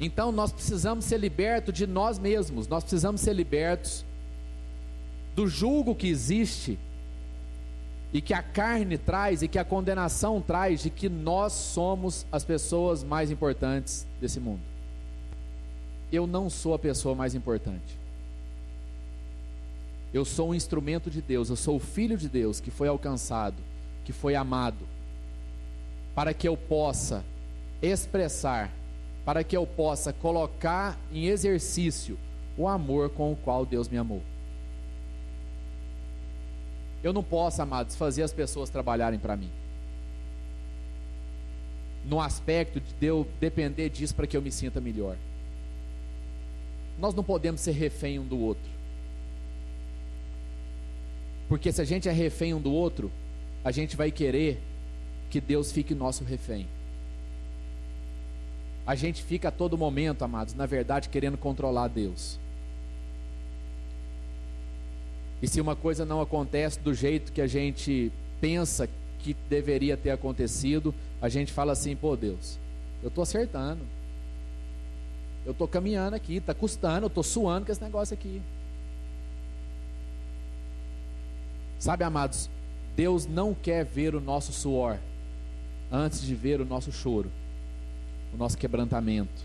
[0.00, 4.04] Então nós precisamos ser libertos de nós mesmos, nós precisamos ser libertos
[5.36, 6.78] do julgo que existe
[8.12, 12.44] e que a carne traz e que a condenação traz de que nós somos as
[12.44, 14.60] pessoas mais importantes desse mundo.
[16.10, 17.98] Eu não sou a pessoa mais importante.
[20.12, 23.56] Eu sou um instrumento de Deus, eu sou o filho de Deus que foi alcançado,
[24.04, 24.86] que foi amado
[26.14, 27.24] para que eu possa
[27.80, 28.72] expressar,
[29.24, 32.18] para que eu possa colocar em exercício
[32.56, 34.22] o amor com o qual Deus me amou.
[37.04, 39.50] Eu não posso, amados, fazer as pessoas trabalharem para mim.
[42.04, 45.16] No aspecto de eu depender disso para que eu me sinta melhor.
[46.98, 48.70] Nós não podemos ser refém um do outro.
[51.48, 53.10] Porque se a gente é refém um do outro,
[53.64, 54.60] a gente vai querer
[55.30, 56.66] que Deus fique nosso refém.
[58.88, 62.38] a gente fica a todo momento, amados, na verdade, querendo controlar Deus.
[65.42, 68.88] E se uma coisa não acontece do jeito que a gente pensa
[69.18, 72.58] que deveria ter acontecido, a gente fala assim: pô, Deus,
[73.02, 73.82] eu estou acertando.
[75.48, 78.42] Eu estou caminhando aqui, está custando, eu estou suando com esse negócio aqui.
[81.78, 82.50] Sabe, amados,
[82.94, 84.98] Deus não quer ver o nosso suor
[85.90, 87.30] antes de ver o nosso choro,
[88.34, 89.42] o nosso quebrantamento.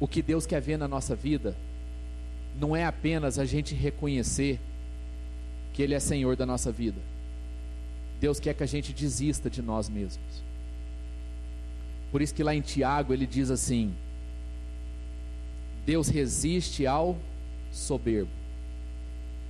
[0.00, 1.54] O que Deus quer ver na nossa vida
[2.58, 4.58] não é apenas a gente reconhecer
[5.74, 7.02] que Ele é Senhor da nossa vida.
[8.18, 10.46] Deus quer que a gente desista de nós mesmos.
[12.10, 13.94] Por isso que lá em Tiago ele diz assim:
[15.84, 17.16] Deus resiste ao
[17.70, 18.30] soberbo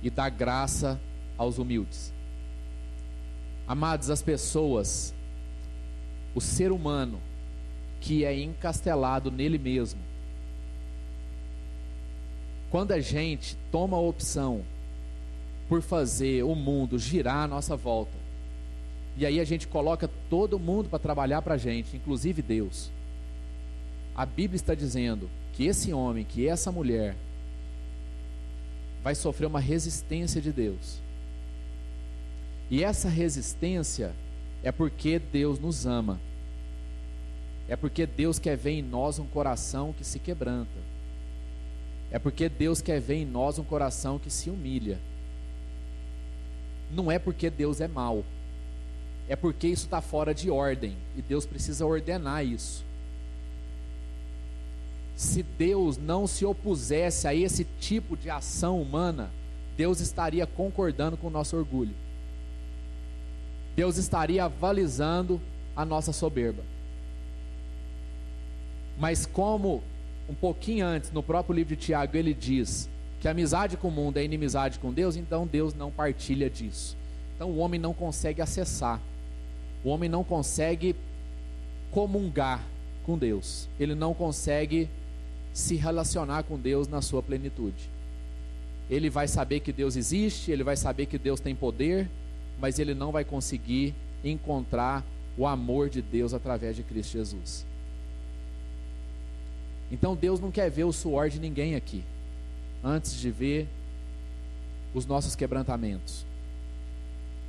[0.01, 0.99] e dá graça
[1.37, 2.13] aos humildes.
[3.67, 5.13] Amados, as pessoas,
[6.33, 7.19] o ser humano
[7.99, 9.99] que é encastelado nele mesmo,
[12.69, 14.63] quando a gente toma a opção
[15.67, 18.16] por fazer o mundo girar à nossa volta,
[19.17, 22.91] e aí a gente coloca todo mundo para trabalhar para a gente, inclusive Deus.
[24.15, 27.15] A Bíblia está dizendo que esse homem, que essa mulher,
[29.03, 30.99] vai sofrer uma resistência de Deus.
[32.69, 34.13] E essa resistência
[34.63, 36.19] é porque Deus nos ama.
[37.67, 40.77] É porque Deus quer ver em nós um coração que se quebranta.
[42.11, 44.99] É porque Deus quer ver em nós um coração que se humilha.
[46.91, 48.23] Não é porque Deus é mau.
[49.27, 50.95] É porque isso está fora de ordem.
[51.15, 52.87] E Deus precisa ordenar isso
[55.17, 59.31] se Deus não se opusesse a esse tipo de ação humana,
[59.75, 61.93] Deus estaria concordando com o nosso orgulho.
[63.75, 65.41] Deus estaria avalizando
[65.75, 66.61] a nossa soberba.
[68.99, 69.81] Mas como
[70.29, 72.87] um pouquinho antes, no próprio livro de Tiago, ele diz
[73.19, 76.95] que amizade com o mundo é inimizade com Deus, então Deus não partilha disso.
[77.35, 79.01] Então o homem não consegue acessar.
[79.83, 80.95] O homem não consegue
[81.91, 82.63] comungar
[83.05, 83.67] com Deus.
[83.79, 84.89] Ele não consegue
[85.53, 87.89] se relacionar com Deus na sua plenitude.
[88.89, 92.09] Ele vai saber que Deus existe, ele vai saber que Deus tem poder,
[92.59, 95.03] mas ele não vai conseguir encontrar
[95.37, 97.65] o amor de Deus através de Cristo Jesus.
[99.91, 102.03] Então Deus não quer ver o suor de ninguém aqui,
[102.83, 103.67] antes de ver
[104.93, 106.25] os nossos quebrantamentos,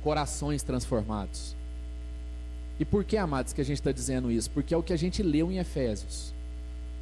[0.03, 1.55] corações transformados.
[2.79, 4.49] E por que, amados, que a gente está dizendo isso?
[4.49, 6.33] Porque é o que a gente leu em Efésios.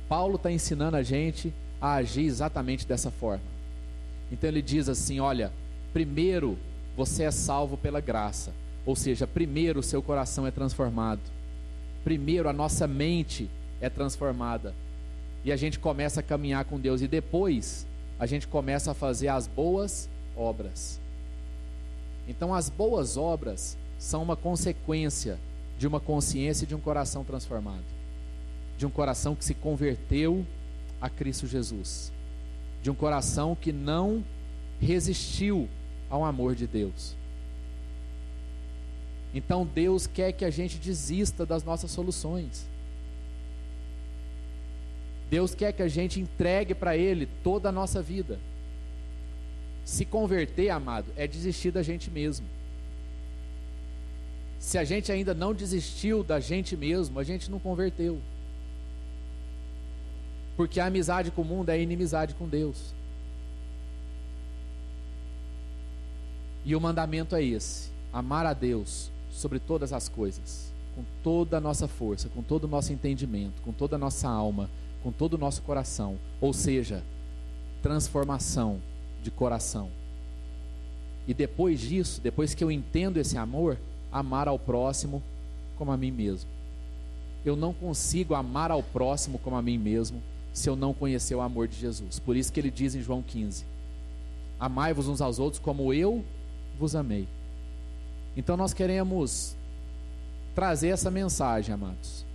[0.10, 3.44] Paulo está ensinando a gente a agir exatamente dessa forma.
[4.32, 5.52] Então ele diz assim: olha,
[5.94, 6.58] primeiro
[6.96, 8.52] você é salvo pela graça,
[8.86, 11.22] ou seja, primeiro o seu coração é transformado,
[12.04, 13.48] primeiro a nossa mente
[13.80, 14.74] é transformada,
[15.46, 17.86] e a gente começa a caminhar com Deus, e depois
[18.20, 21.00] a gente começa a fazer as boas obras.
[22.28, 25.38] Então, as boas obras são uma consequência
[25.78, 27.98] de uma consciência e de um coração transformado
[28.78, 30.46] de um coração que se converteu
[31.02, 32.12] a Cristo Jesus,
[32.82, 34.24] de um coração que não
[34.80, 35.68] resistiu
[36.10, 37.16] ao amor de Deus.
[39.34, 42.66] Então Deus quer que a gente desista das nossas soluções.
[45.30, 48.40] Deus quer que a gente entregue para Ele toda a nossa vida.
[49.84, 52.46] Se converter, amado, é desistir da gente mesmo.
[54.68, 58.20] Se a gente ainda não desistiu da gente mesmo, a gente não converteu.
[60.58, 62.94] Porque a amizade com o mundo é inimizade com Deus.
[66.66, 71.62] E o mandamento é esse: amar a Deus sobre todas as coisas, com toda a
[71.62, 74.70] nossa força, com todo o nosso entendimento, com toda a nossa alma,
[75.02, 76.18] com todo o nosso coração.
[76.42, 77.02] Ou seja,
[77.82, 78.82] transformação
[79.24, 79.90] de coração.
[81.26, 83.78] E depois disso, depois que eu entendo esse amor,
[84.18, 85.22] amar ao próximo
[85.78, 86.50] como a mim mesmo.
[87.46, 90.22] Eu não consigo amar ao próximo como a mim mesmo
[90.54, 92.20] se eu não conhecer o amor de Jesus.
[92.20, 93.64] Por isso que ele diz em João 15:
[94.60, 96.26] Amai-vos uns aos outros como eu
[96.80, 97.28] vos amei.
[98.36, 99.56] Então nós queremos
[100.54, 102.26] trazer essa mensagem, amados,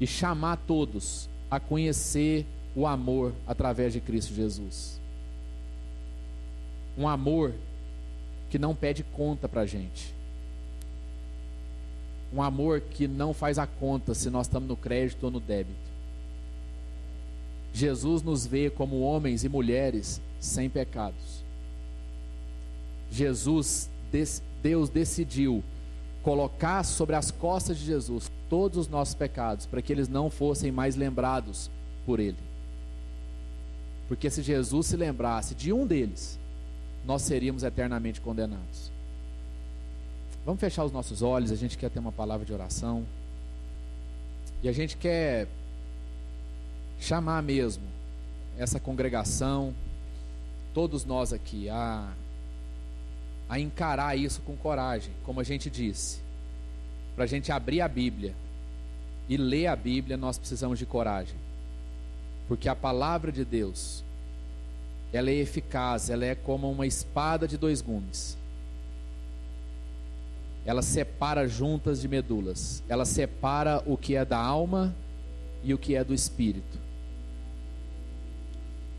[0.00, 4.98] e chamar todos a conhecer o amor através de Cristo Jesus.
[6.96, 7.52] Um amor
[8.48, 10.15] que não pede conta para a gente.
[12.36, 15.74] Um amor que não faz a conta se nós estamos no crédito ou no débito.
[17.72, 21.42] Jesus nos vê como homens e mulheres sem pecados.
[23.10, 23.88] Jesus,
[24.62, 25.64] Deus decidiu
[26.22, 30.72] colocar sobre as costas de Jesus todos os nossos pecados, para que eles não fossem
[30.72, 31.70] mais lembrados
[32.04, 32.36] por Ele.
[34.08, 36.38] Porque se Jesus se lembrasse de um deles,
[37.04, 38.95] nós seríamos eternamente condenados.
[40.46, 43.04] Vamos fechar os nossos olhos, a gente quer ter uma palavra de oração.
[44.62, 45.48] E a gente quer
[47.00, 47.82] chamar mesmo
[48.56, 49.74] essa congregação,
[50.72, 52.12] todos nós aqui, a,
[53.48, 56.20] a encarar isso com coragem, como a gente disse.
[57.16, 58.32] Para a gente abrir a Bíblia
[59.28, 61.34] e ler a Bíblia, nós precisamos de coragem.
[62.46, 64.04] Porque a palavra de Deus,
[65.12, 68.38] ela é eficaz, ela é como uma espada de dois gumes
[70.66, 72.82] ela separa juntas de medulas.
[72.88, 74.92] Ela separa o que é da alma
[75.62, 76.76] e o que é do espírito.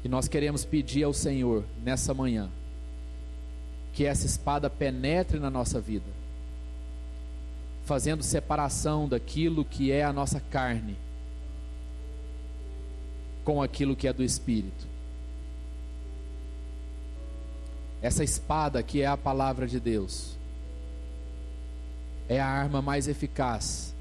[0.01, 2.49] E nós queremos pedir ao Senhor nessa manhã
[3.91, 6.05] que essa espada penetre na nossa vida,
[7.83, 10.95] fazendo separação daquilo que é a nossa carne
[13.43, 14.87] com aquilo que é do espírito.
[18.01, 20.36] Essa espada que é a palavra de Deus
[22.29, 23.93] é a arma mais eficaz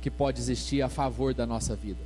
[0.00, 2.00] que pode existir a favor da nossa vida.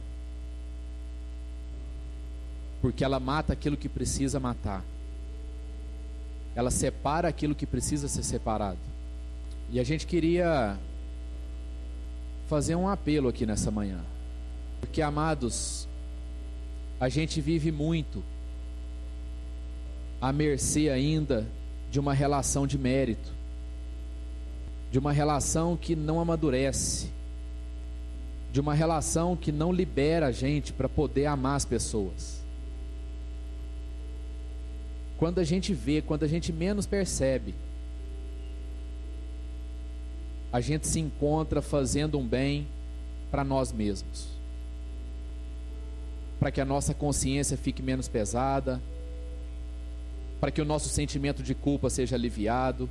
[2.81, 4.85] Porque ela mata aquilo que precisa matar.
[6.55, 8.79] Ela separa aquilo que precisa ser separado.
[9.71, 10.79] E a gente queria
[12.49, 14.01] fazer um apelo aqui nessa manhã.
[14.81, 15.89] Porque, amados,
[17.01, 18.23] a gente vive muito
[20.21, 21.47] à mercê ainda
[21.91, 23.38] de uma relação de mérito
[24.91, 27.11] de uma relação que não amadurece,
[28.53, 32.43] de uma relação que não libera a gente para poder amar as pessoas.
[35.19, 37.55] Quando a gente vê, quando a gente menos percebe,
[40.51, 42.67] a gente se encontra fazendo um bem
[43.31, 44.29] para nós mesmos.
[46.39, 48.81] Para que a nossa consciência fique menos pesada,
[50.41, 52.89] para que o nosso sentimento de culpa seja aliviado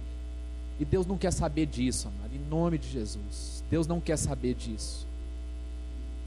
[0.80, 3.64] e Deus não quer saber disso, amado, em nome de Jesus.
[3.70, 5.08] Deus não quer saber disso.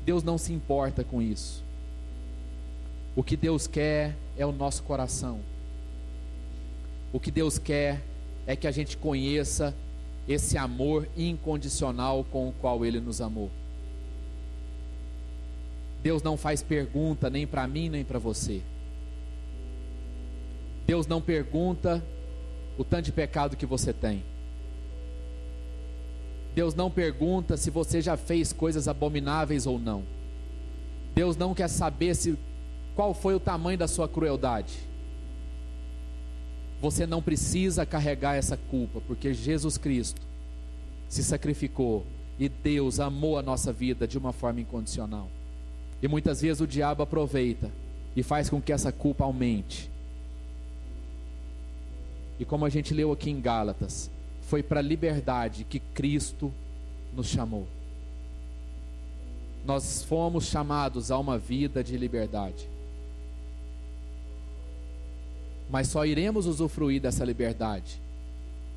[0.05, 1.63] Deus não se importa com isso.
[3.15, 5.41] O que Deus quer é o nosso coração.
[7.13, 8.01] O que Deus quer
[8.47, 9.75] é que a gente conheça
[10.29, 13.51] esse amor incondicional com o qual Ele nos amou.
[16.03, 18.63] Deus não faz pergunta nem para mim nem para você.
[20.87, 22.03] Deus não pergunta
[22.79, 24.25] o tanto de pecado que você tem.
[26.55, 30.03] Deus não pergunta se você já fez coisas abomináveis ou não.
[31.15, 32.37] Deus não quer saber se
[32.95, 34.79] qual foi o tamanho da sua crueldade.
[36.81, 40.21] Você não precisa carregar essa culpa, porque Jesus Cristo
[41.09, 42.05] se sacrificou
[42.39, 45.29] e Deus amou a nossa vida de uma forma incondicional.
[46.03, 47.71] E muitas vezes o diabo aproveita
[48.17, 49.91] e faz com que essa culpa aumente.
[52.39, 54.11] E como a gente leu aqui em Gálatas,
[54.51, 56.53] foi para a liberdade que Cristo
[57.15, 57.69] nos chamou.
[59.65, 62.69] Nós fomos chamados a uma vida de liberdade.
[65.71, 68.01] Mas só iremos usufruir dessa liberdade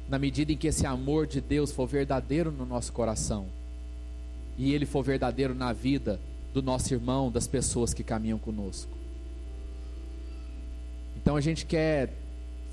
[0.07, 3.47] na medida em que esse amor de Deus for verdadeiro no nosso coração
[4.59, 6.19] e ele for verdadeiro na vida
[6.53, 8.91] do nosso irmão, das pessoas que caminham conosco.
[11.17, 12.13] Então a gente quer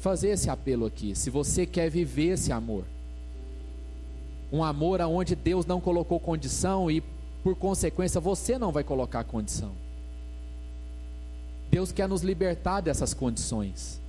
[0.01, 1.15] fazer esse apelo aqui.
[1.15, 2.85] Se você quer viver esse amor,
[4.53, 7.03] um amor aonde Deus não colocou condição e
[7.45, 9.73] por consequência você não vai colocar condição.
[11.71, 14.01] Deus quer nos libertar dessas condições.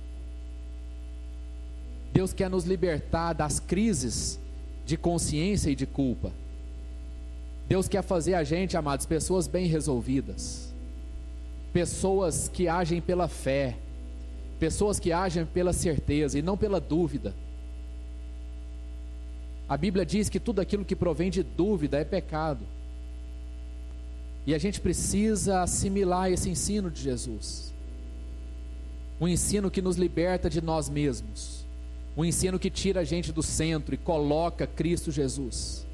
[2.12, 4.38] Deus quer nos libertar das crises
[4.84, 6.32] de consciência e de culpa.
[7.68, 10.68] Deus quer fazer a gente, amados, pessoas bem resolvidas,
[11.72, 13.76] pessoas que agem pela fé,
[14.62, 17.34] pessoas que agem pela certeza e não pela dúvida.
[19.68, 22.60] A Bíblia diz que tudo aquilo que provém de dúvida é pecado.
[24.46, 27.72] E a gente precisa assimilar esse ensino de Jesus.
[29.20, 31.64] Um ensino que nos liberta de nós mesmos.
[32.16, 35.84] Um ensino que tira a gente do centro e coloca Cristo Jesus.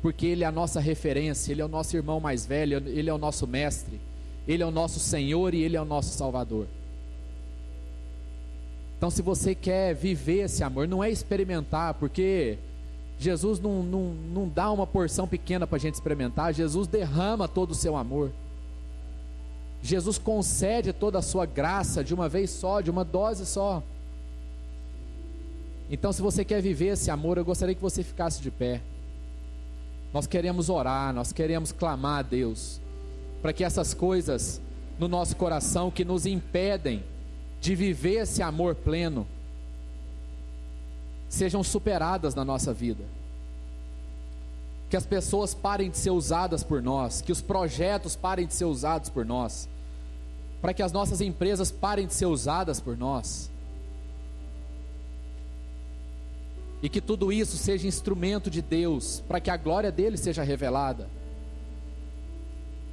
[0.00, 3.12] Porque Ele é a nossa referência, Ele é o nosso irmão mais velho, Ele é
[3.12, 4.00] o nosso mestre,
[4.46, 6.66] Ele é o nosso Senhor e Ele é o nosso Salvador.
[8.98, 12.58] Então, se você quer viver esse amor, não é experimentar, porque
[13.16, 17.70] Jesus não, não, não dá uma porção pequena para a gente experimentar, Jesus derrama todo
[17.70, 18.32] o seu amor.
[19.80, 23.84] Jesus concede toda a sua graça de uma vez só, de uma dose só.
[25.88, 28.80] Então, se você quer viver esse amor, eu gostaria que você ficasse de pé.
[30.12, 32.80] Nós queremos orar, nós queremos clamar a Deus,
[33.40, 34.60] para que essas coisas
[34.98, 37.04] no nosso coração que nos impedem
[37.60, 39.26] de viver esse amor pleno
[41.28, 43.04] sejam superadas na nossa vida.
[44.88, 48.64] Que as pessoas parem de ser usadas por nós, que os projetos parem de ser
[48.64, 49.68] usados por nós,
[50.62, 53.50] para que as nossas empresas parem de ser usadas por nós.
[56.82, 61.08] E que tudo isso seja instrumento de Deus, para que a glória dele seja revelada.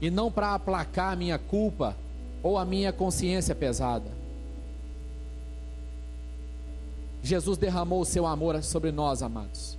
[0.02, 1.96] E não para aplacar a minha culpa
[2.44, 4.25] ou a minha consciência pesada.
[7.26, 9.76] Jesus derramou o seu amor sobre nós, amados.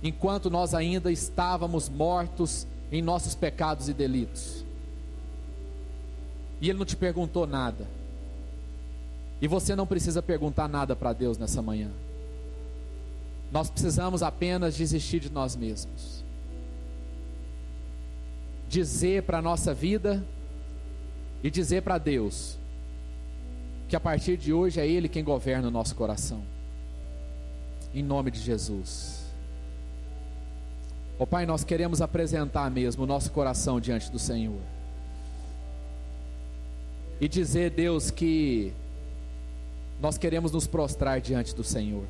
[0.00, 4.64] Enquanto nós ainda estávamos mortos em nossos pecados e delitos.
[6.60, 7.84] E Ele não te perguntou nada.
[9.40, 11.90] E você não precisa perguntar nada para Deus nessa manhã.
[13.50, 16.22] Nós precisamos apenas desistir de nós mesmos.
[18.68, 20.24] Dizer para a nossa vida
[21.42, 22.61] e dizer para Deus
[23.92, 26.42] que a partir de hoje é Ele quem governa o nosso coração.
[27.94, 29.20] Em nome de Jesus.
[31.18, 34.62] Ó oh, Pai, nós queremos apresentar mesmo o nosso coração diante do Senhor.
[37.20, 38.72] E dizer, Deus, que
[40.00, 42.06] nós queremos nos prostrar diante do Senhor.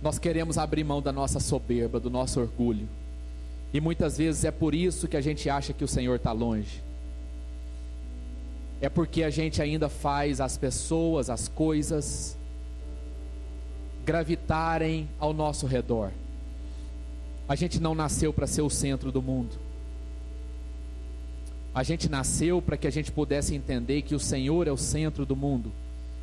[0.00, 2.88] Nós queremos abrir mão da nossa soberba, do nosso orgulho.
[3.74, 6.85] E muitas vezes é por isso que a gente acha que o Senhor está longe
[8.80, 12.36] é porque a gente ainda faz as pessoas, as coisas
[14.04, 16.10] gravitarem ao nosso redor.
[17.48, 19.56] A gente não nasceu para ser o centro do mundo.
[21.74, 25.26] A gente nasceu para que a gente pudesse entender que o Senhor é o centro
[25.26, 25.70] do mundo,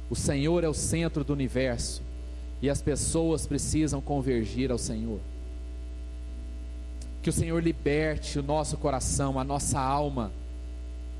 [0.09, 2.01] o Senhor é o centro do universo
[2.61, 5.19] e as pessoas precisam convergir ao Senhor.
[7.21, 10.31] Que o Senhor liberte o nosso coração, a nossa alma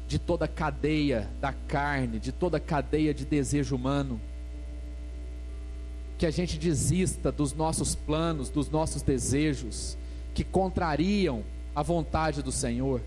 [0.08, 4.20] de toda cadeia da carne, de toda cadeia de desejo humano.
[6.18, 9.98] Que a gente desista dos nossos planos, dos nossos desejos,
[10.34, 11.44] que contrariam
[11.76, 13.02] a vontade do Senhor.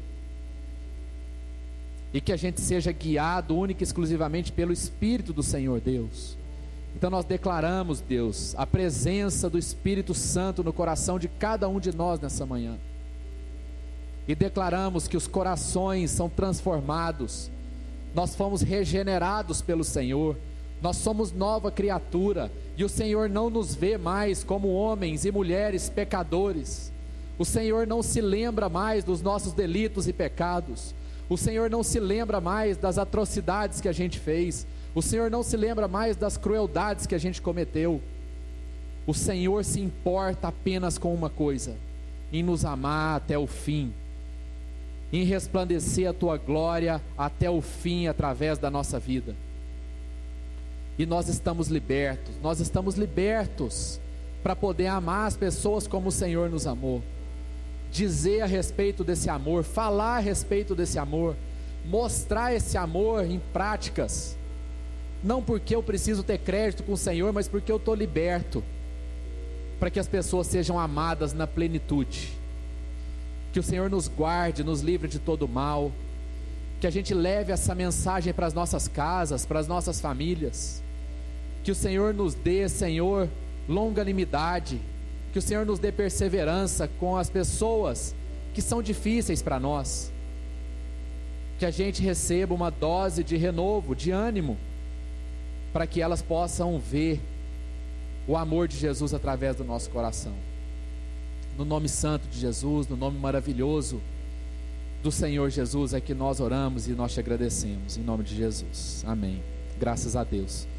[2.12, 6.36] E que a gente seja guiado única e exclusivamente pelo Espírito do Senhor Deus.
[6.94, 11.94] Então nós declaramos, Deus, a presença do Espírito Santo no coração de cada um de
[11.94, 12.78] nós nessa manhã
[14.28, 17.50] e declaramos que os corações são transformados,
[18.14, 20.36] nós fomos regenerados pelo Senhor,
[20.82, 25.88] nós somos nova criatura e o Senhor não nos vê mais como homens e mulheres
[25.88, 26.92] pecadores.
[27.38, 30.94] O Senhor não se lembra mais dos nossos delitos e pecados.
[31.28, 34.66] O Senhor não se lembra mais das atrocidades que a gente fez.
[34.94, 38.00] O Senhor não se lembra mais das crueldades que a gente cometeu.
[39.06, 41.74] O Senhor se importa apenas com uma coisa:
[42.32, 43.92] em nos amar até o fim
[45.16, 49.34] em resplandecer a tua glória até o fim através da nossa vida.
[50.98, 54.00] E nós estamos libertos, nós estamos libertos
[54.42, 57.02] para poder amar as pessoas como o Senhor nos amou,
[57.90, 61.34] dizer a respeito desse amor, falar a respeito desse amor,
[61.84, 64.36] mostrar esse amor em práticas,
[65.22, 68.62] não porque eu preciso ter crédito com o Senhor, mas porque eu estou liberto,
[69.78, 72.35] para que as pessoas sejam amadas na plenitude
[73.56, 75.90] que o Senhor nos guarde, nos livre de todo mal.
[76.78, 80.82] Que a gente leve essa mensagem para as nossas casas, para as nossas famílias.
[81.64, 83.30] Que o Senhor nos dê, Senhor,
[83.66, 84.78] longanimidade.
[85.32, 88.14] Que o Senhor nos dê perseverança com as pessoas
[88.52, 90.12] que são difíceis para nós.
[91.58, 94.58] Que a gente receba uma dose de renovo, de ânimo,
[95.72, 97.22] para que elas possam ver
[98.28, 100.34] o amor de Jesus através do nosso coração
[101.56, 104.00] no nome santo de Jesus, no nome maravilhoso
[105.02, 107.96] do Senhor Jesus, é que nós oramos e nós te agradecemos.
[107.96, 109.04] Em nome de Jesus.
[109.06, 109.42] Amém.
[109.78, 110.66] Graças a Deus.